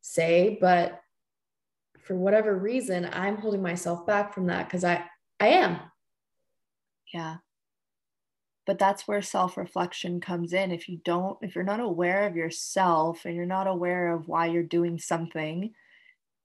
say, 0.00 0.58
but 0.60 1.00
for 2.00 2.16
whatever 2.16 2.56
reason, 2.56 3.08
I'm 3.12 3.36
holding 3.36 3.62
myself 3.62 4.06
back 4.06 4.32
from 4.32 4.46
that 4.46 4.66
because 4.66 4.84
I 4.84 5.04
I 5.38 5.48
am. 5.48 5.78
Yeah. 7.12 7.36
But 8.66 8.80
that's 8.80 9.06
where 9.06 9.22
self 9.22 9.56
reflection 9.56 10.20
comes 10.20 10.52
in. 10.52 10.72
If 10.72 10.88
you 10.88 10.98
don't, 11.04 11.38
if 11.40 11.54
you're 11.54 11.64
not 11.64 11.80
aware 11.80 12.26
of 12.26 12.36
yourself 12.36 13.24
and 13.24 13.36
you're 13.36 13.46
not 13.46 13.68
aware 13.68 14.12
of 14.12 14.26
why 14.26 14.46
you're 14.46 14.64
doing 14.64 14.98
something, 14.98 15.72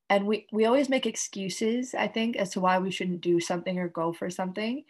and 0.10 0.28
we, 0.28 0.46
we 0.52 0.66
always 0.66 0.90
make 0.90 1.06
excuses, 1.06 1.96
I 1.96 2.08
think, 2.08 2.36
as 2.36 2.52
to 2.52 2.60
why 2.60 2.78
we 2.80 2.92
shouldn't 2.92 3.22
do 3.22 3.40
something 3.40 3.80
or 3.80 3.88
go 3.88 4.14
for 4.14 4.30
something. 4.30 4.84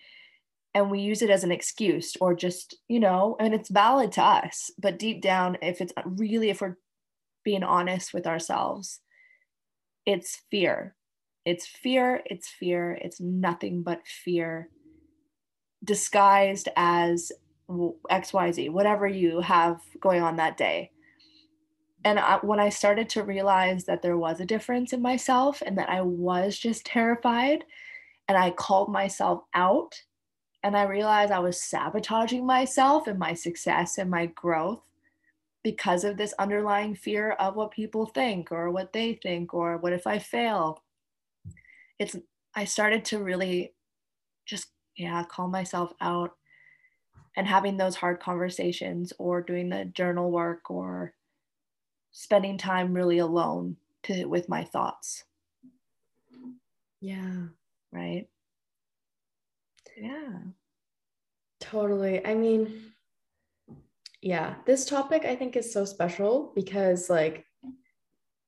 And 0.73 0.89
we 0.89 0.99
use 0.99 1.21
it 1.21 1.29
as 1.29 1.43
an 1.43 1.51
excuse 1.51 2.15
or 2.19 2.33
just, 2.33 2.75
you 2.87 2.99
know, 2.99 3.37
and 3.39 3.53
it's 3.53 3.69
valid 3.69 4.11
to 4.13 4.23
us. 4.23 4.71
But 4.79 4.99
deep 4.99 5.21
down, 5.21 5.57
if 5.61 5.79
it's 5.79 5.93
really, 6.05 6.49
if 6.49 6.61
we're 6.61 6.77
being 7.43 7.63
honest 7.63 8.13
with 8.13 8.25
ourselves, 8.25 8.99
it's 10.05 10.41
fear. 10.49 10.95
It's 11.45 11.67
fear. 11.67 12.21
It's 12.25 12.49
fear. 12.49 12.97
It's 13.01 13.21
nothing 13.21 13.83
but 13.83 14.01
fear 14.07 14.69
disguised 15.83 16.69
as 16.75 17.31
xyz 17.69 18.69
whatever 18.69 19.07
you 19.07 19.39
have 19.39 19.79
going 20.01 20.21
on 20.21 20.35
that 20.35 20.57
day. 20.57 20.91
And 22.03 22.19
I, 22.19 22.37
when 22.41 22.59
i 22.59 22.69
started 22.69 23.07
to 23.09 23.23
realize 23.23 23.85
that 23.85 24.01
there 24.01 24.17
was 24.17 24.39
a 24.39 24.45
difference 24.45 24.91
in 24.91 25.01
myself 25.01 25.61
and 25.65 25.77
that 25.77 25.89
i 25.89 26.01
was 26.01 26.57
just 26.57 26.85
terrified 26.85 27.63
and 28.27 28.37
i 28.37 28.51
called 28.51 28.91
myself 28.91 29.43
out 29.53 30.01
and 30.63 30.75
i 30.75 30.83
realized 30.83 31.31
i 31.31 31.39
was 31.39 31.61
sabotaging 31.61 32.45
myself 32.45 33.07
and 33.07 33.19
my 33.19 33.33
success 33.33 33.97
and 33.97 34.09
my 34.09 34.25
growth 34.25 34.81
because 35.63 36.03
of 36.03 36.17
this 36.17 36.33
underlying 36.39 36.95
fear 36.95 37.31
of 37.33 37.55
what 37.55 37.71
people 37.71 38.07
think 38.07 38.51
or 38.51 38.71
what 38.71 38.93
they 38.93 39.19
think 39.21 39.53
or 39.53 39.77
what 39.77 39.93
if 39.93 40.07
i 40.07 40.17
fail. 40.17 40.81
It's 41.99 42.15
i 42.55 42.65
started 42.65 43.05
to 43.05 43.19
really 43.19 43.73
just 44.45 44.67
yeah 44.95 45.23
call 45.23 45.47
myself 45.47 45.93
out 46.01 46.31
and 47.35 47.47
having 47.47 47.77
those 47.77 47.95
hard 47.95 48.19
conversations 48.19 49.13
or 49.17 49.41
doing 49.41 49.69
the 49.69 49.85
journal 49.85 50.31
work 50.31 50.69
or 50.69 51.13
spending 52.11 52.57
time 52.57 52.93
really 52.93 53.19
alone 53.19 53.77
to 54.03 54.25
with 54.25 54.49
my 54.49 54.63
thoughts. 54.63 55.23
Yeah. 56.99 57.45
Right. 57.91 58.27
Yeah. 59.97 60.39
Totally. 61.59 62.25
I 62.25 62.35
mean, 62.35 62.93
yeah, 64.21 64.55
this 64.65 64.85
topic 64.85 65.25
I 65.25 65.35
think 65.35 65.55
is 65.55 65.71
so 65.71 65.85
special 65.85 66.51
because, 66.55 67.09
like, 67.09 67.45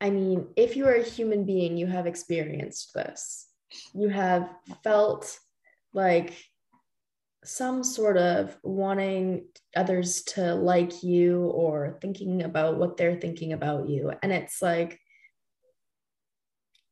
I 0.01 0.09
mean, 0.09 0.47
if 0.55 0.75
you 0.75 0.85
are 0.87 0.95
a 0.95 1.03
human 1.03 1.45
being, 1.45 1.77
you 1.77 1.87
have 1.87 2.05
experienced 2.05 2.93
this. 2.93 3.47
You 3.93 4.09
have 4.09 4.49
felt 4.83 5.39
like 5.93 6.33
some 7.43 7.83
sort 7.83 8.17
of 8.17 8.57
wanting 8.63 9.45
others 9.75 10.23
to 10.23 10.55
like 10.55 11.03
you 11.03 11.45
or 11.45 11.97
thinking 12.01 12.43
about 12.43 12.77
what 12.77 12.97
they're 12.97 13.19
thinking 13.19 13.53
about 13.53 13.89
you. 13.89 14.11
And 14.21 14.31
it's 14.31 14.61
like, 14.61 14.99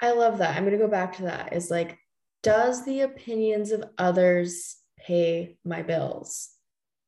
I 0.02 0.12
love 0.14 0.40
that. 0.40 0.56
I'm 0.56 0.64
going 0.64 0.78
to 0.78 0.84
go 0.84 0.90
back 0.90 1.18
to 1.18 1.24
that. 1.24 1.54
Is 1.54 1.72
like, 1.72 1.98
does 2.44 2.84
the 2.86 3.02
opinions 3.02 3.72
of 3.72 3.84
others 3.98 4.78
pay 5.00 5.58
my 5.64 5.84
bills? 5.84 6.50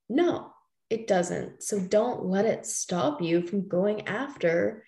No, 0.10 0.52
it 0.90 1.08
doesn't. 1.08 1.64
So 1.64 1.80
don't 1.80 2.26
let 2.26 2.46
it 2.46 2.66
stop 2.66 3.22
you 3.22 3.42
from 3.42 3.68
going 3.68 4.08
after 4.08 4.86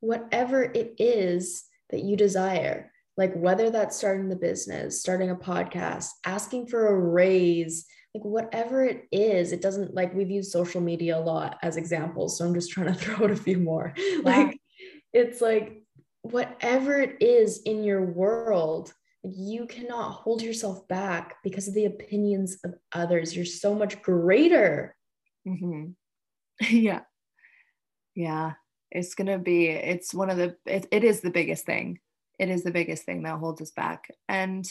whatever 0.00 0.62
it 0.62 0.96
is 0.98 1.64
that 1.90 2.02
you 2.02 2.16
desire. 2.16 2.90
Like 3.16 3.34
whether 3.34 3.70
that's 3.70 3.96
starting 3.96 4.28
the 4.28 4.36
business, 4.36 5.00
starting 5.00 5.30
a 5.30 5.36
podcast, 5.36 6.08
asking 6.24 6.66
for 6.66 6.88
a 6.88 6.98
raise, 6.98 7.86
like 8.14 8.24
whatever 8.24 8.84
it 8.84 9.06
is, 9.12 9.52
it 9.52 9.62
doesn't 9.62 9.94
like 9.94 10.14
we've 10.14 10.30
used 10.30 10.50
social 10.50 10.80
media 10.80 11.18
a 11.18 11.20
lot 11.20 11.58
as 11.62 11.76
examples. 11.76 12.38
So 12.38 12.44
I'm 12.44 12.54
just 12.54 12.70
trying 12.70 12.92
to 12.92 12.94
throw 12.98 13.24
out 13.26 13.30
a 13.30 13.36
few 13.36 13.58
more. 13.58 13.94
Like 14.22 14.60
it's 15.12 15.40
like 15.40 15.82
whatever 16.22 17.00
it 17.00 17.16
is 17.20 17.62
in 17.62 17.84
your 17.84 18.02
world, 18.02 18.92
you 19.22 19.66
cannot 19.66 20.12
hold 20.12 20.42
yourself 20.42 20.86
back 20.88 21.36
because 21.42 21.68
of 21.68 21.74
the 21.74 21.86
opinions 21.86 22.58
of 22.64 22.74
others. 22.92 23.34
You're 23.34 23.44
so 23.44 23.74
much 23.74 24.02
greater. 24.02 24.96
Mm-hmm. 25.46 25.90
yeah. 26.76 27.00
Yeah. 28.14 28.52
It's 28.90 29.14
going 29.14 29.26
to 29.26 29.38
be, 29.38 29.68
it's 29.68 30.14
one 30.14 30.30
of 30.30 30.36
the, 30.36 30.56
it, 30.66 30.86
it 30.90 31.04
is 31.04 31.20
the 31.20 31.30
biggest 31.30 31.66
thing. 31.66 31.98
It 32.38 32.50
is 32.50 32.64
the 32.64 32.70
biggest 32.70 33.04
thing 33.04 33.22
that 33.22 33.38
holds 33.38 33.60
us 33.60 33.70
back. 33.70 34.08
And, 34.28 34.66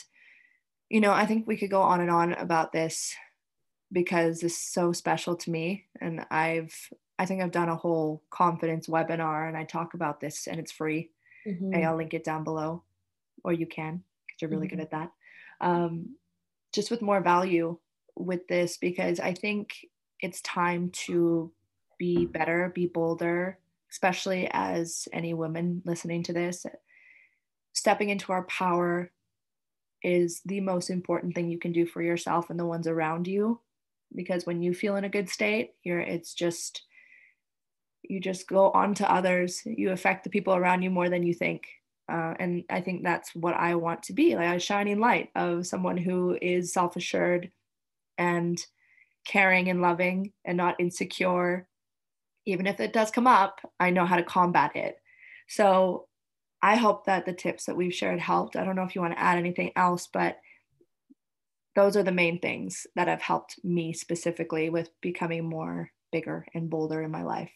you 0.89 1.01
know, 1.01 1.11
I 1.11 1.25
think 1.25 1.47
we 1.47 1.57
could 1.57 1.71
go 1.71 1.81
on 1.81 2.01
and 2.01 2.09
on 2.09 2.33
about 2.33 2.71
this 2.71 3.15
because 3.91 4.43
it's 4.43 4.57
so 4.57 4.91
special 4.91 5.35
to 5.35 5.51
me. 5.51 5.85
And 6.01 6.25
I've, 6.29 6.75
I 7.17 7.25
think 7.25 7.41
I've 7.41 7.51
done 7.51 7.69
a 7.69 7.75
whole 7.75 8.23
confidence 8.29 8.87
webinar 8.87 9.47
and 9.47 9.55
I 9.55 9.63
talk 9.63 9.93
about 9.93 10.19
this 10.19 10.47
and 10.47 10.59
it's 10.59 10.71
free. 10.71 11.11
Mm-hmm. 11.47 11.73
And 11.73 11.85
I'll 11.85 11.97
link 11.97 12.13
it 12.13 12.23
down 12.23 12.45
below, 12.45 12.83
or 13.43 13.51
you 13.51 13.65
can 13.65 14.01
because 14.25 14.41
you're 14.41 14.49
really 14.49 14.67
mm-hmm. 14.67 14.77
good 14.77 14.83
at 14.83 14.91
that. 14.91 15.11
Um, 15.59 16.15
just 16.73 16.89
with 16.89 17.01
more 17.01 17.21
value 17.21 17.77
with 18.15 18.47
this 18.47 18.77
because 18.77 19.19
I 19.19 19.33
think 19.33 19.75
it's 20.21 20.41
time 20.41 20.89
to 21.05 21.51
be 21.97 22.25
better, 22.25 22.71
be 22.73 22.87
bolder, 22.87 23.59
especially 23.91 24.49
as 24.51 25.07
any 25.13 25.33
women 25.33 25.81
listening 25.85 26.23
to 26.23 26.33
this. 26.33 26.65
Stepping 27.83 28.11
into 28.11 28.31
our 28.31 28.43
power 28.43 29.11
is 30.03 30.39
the 30.45 30.61
most 30.61 30.89
important 30.89 31.35
thing 31.35 31.49
you 31.49 31.59
can 31.59 31.73
do 31.73 31.85
for 31.85 32.01
yourself 32.01 32.49
and 32.49 32.57
the 32.57 32.65
ones 32.65 32.87
around 32.87 33.27
you. 33.27 33.59
Because 34.15 34.45
when 34.45 34.61
you 34.61 34.73
feel 34.73 34.95
in 34.95 35.03
a 35.03 35.09
good 35.09 35.27
state, 35.27 35.71
you're 35.83 35.99
it's 35.99 36.33
just 36.33 36.83
you 38.01 38.21
just 38.21 38.47
go 38.47 38.71
on 38.71 38.93
to 38.93 39.11
others. 39.11 39.61
You 39.65 39.91
affect 39.91 40.23
the 40.23 40.29
people 40.29 40.55
around 40.55 40.81
you 40.81 40.91
more 40.91 41.09
than 41.09 41.23
you 41.23 41.33
think. 41.33 41.67
Uh, 42.09 42.33
and 42.39 42.63
i 42.69 42.79
think 42.79 43.03
that's 43.03 43.35
what 43.35 43.53
i 43.55 43.75
want 43.75 44.01
to 44.03 44.13
be 44.13 44.33
like 44.37 44.55
a 44.55 44.59
shining 44.59 45.01
light 45.01 45.29
of 45.35 45.67
someone 45.67 45.97
who 45.97 46.37
is 46.41 46.71
self-assured 46.71 47.51
and 48.17 48.65
caring 49.27 49.67
and 49.67 49.81
loving 49.81 50.31
and 50.45 50.55
not 50.55 50.79
insecure. 50.79 51.67
Even 52.45 52.65
if 52.65 52.79
it 52.79 52.93
does 52.93 53.11
come 53.11 53.27
up 53.27 53.59
i 53.77 53.89
know 53.89 54.05
how 54.05 54.15
to 54.15 54.23
combat 54.23 54.73
it. 54.73 54.95
So 55.49 56.07
i 56.63 56.75
hope 56.75 57.05
that 57.05 57.25
the 57.25 57.33
tips 57.33 57.65
that 57.65 57.77
we've 57.77 57.93
shared 57.93 58.19
helped 58.19 58.55
i 58.55 58.63
don't 58.63 58.75
know 58.75 58.83
if 58.83 58.95
you 58.95 59.01
want 59.01 59.13
to 59.13 59.21
add 59.21 59.37
anything 59.37 59.71
else 59.75 60.07
but 60.11 60.39
those 61.75 61.95
are 61.95 62.03
the 62.03 62.11
main 62.11 62.39
things 62.39 62.87
that 62.95 63.07
have 63.07 63.21
helped 63.21 63.59
me 63.63 63.93
specifically 63.93 64.69
with 64.71 64.89
becoming 65.01 65.43
more 65.43 65.91
bigger 66.11 66.45
and 66.55 66.69
bolder 66.69 67.03
in 67.03 67.11
my 67.11 67.23
life 67.23 67.51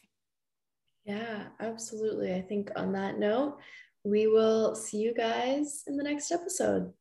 yeah, 1.07 1.43
absolutely. 1.61 2.33
I 2.33 2.41
think 2.41 2.69
on 2.75 2.91
that 2.91 3.17
note, 3.17 3.59
we 4.03 4.27
will 4.27 4.75
see 4.75 4.97
you 4.97 5.13
guys 5.13 5.85
in 5.87 5.95
the 5.95 6.03
next 6.03 6.33
episode. 6.33 6.91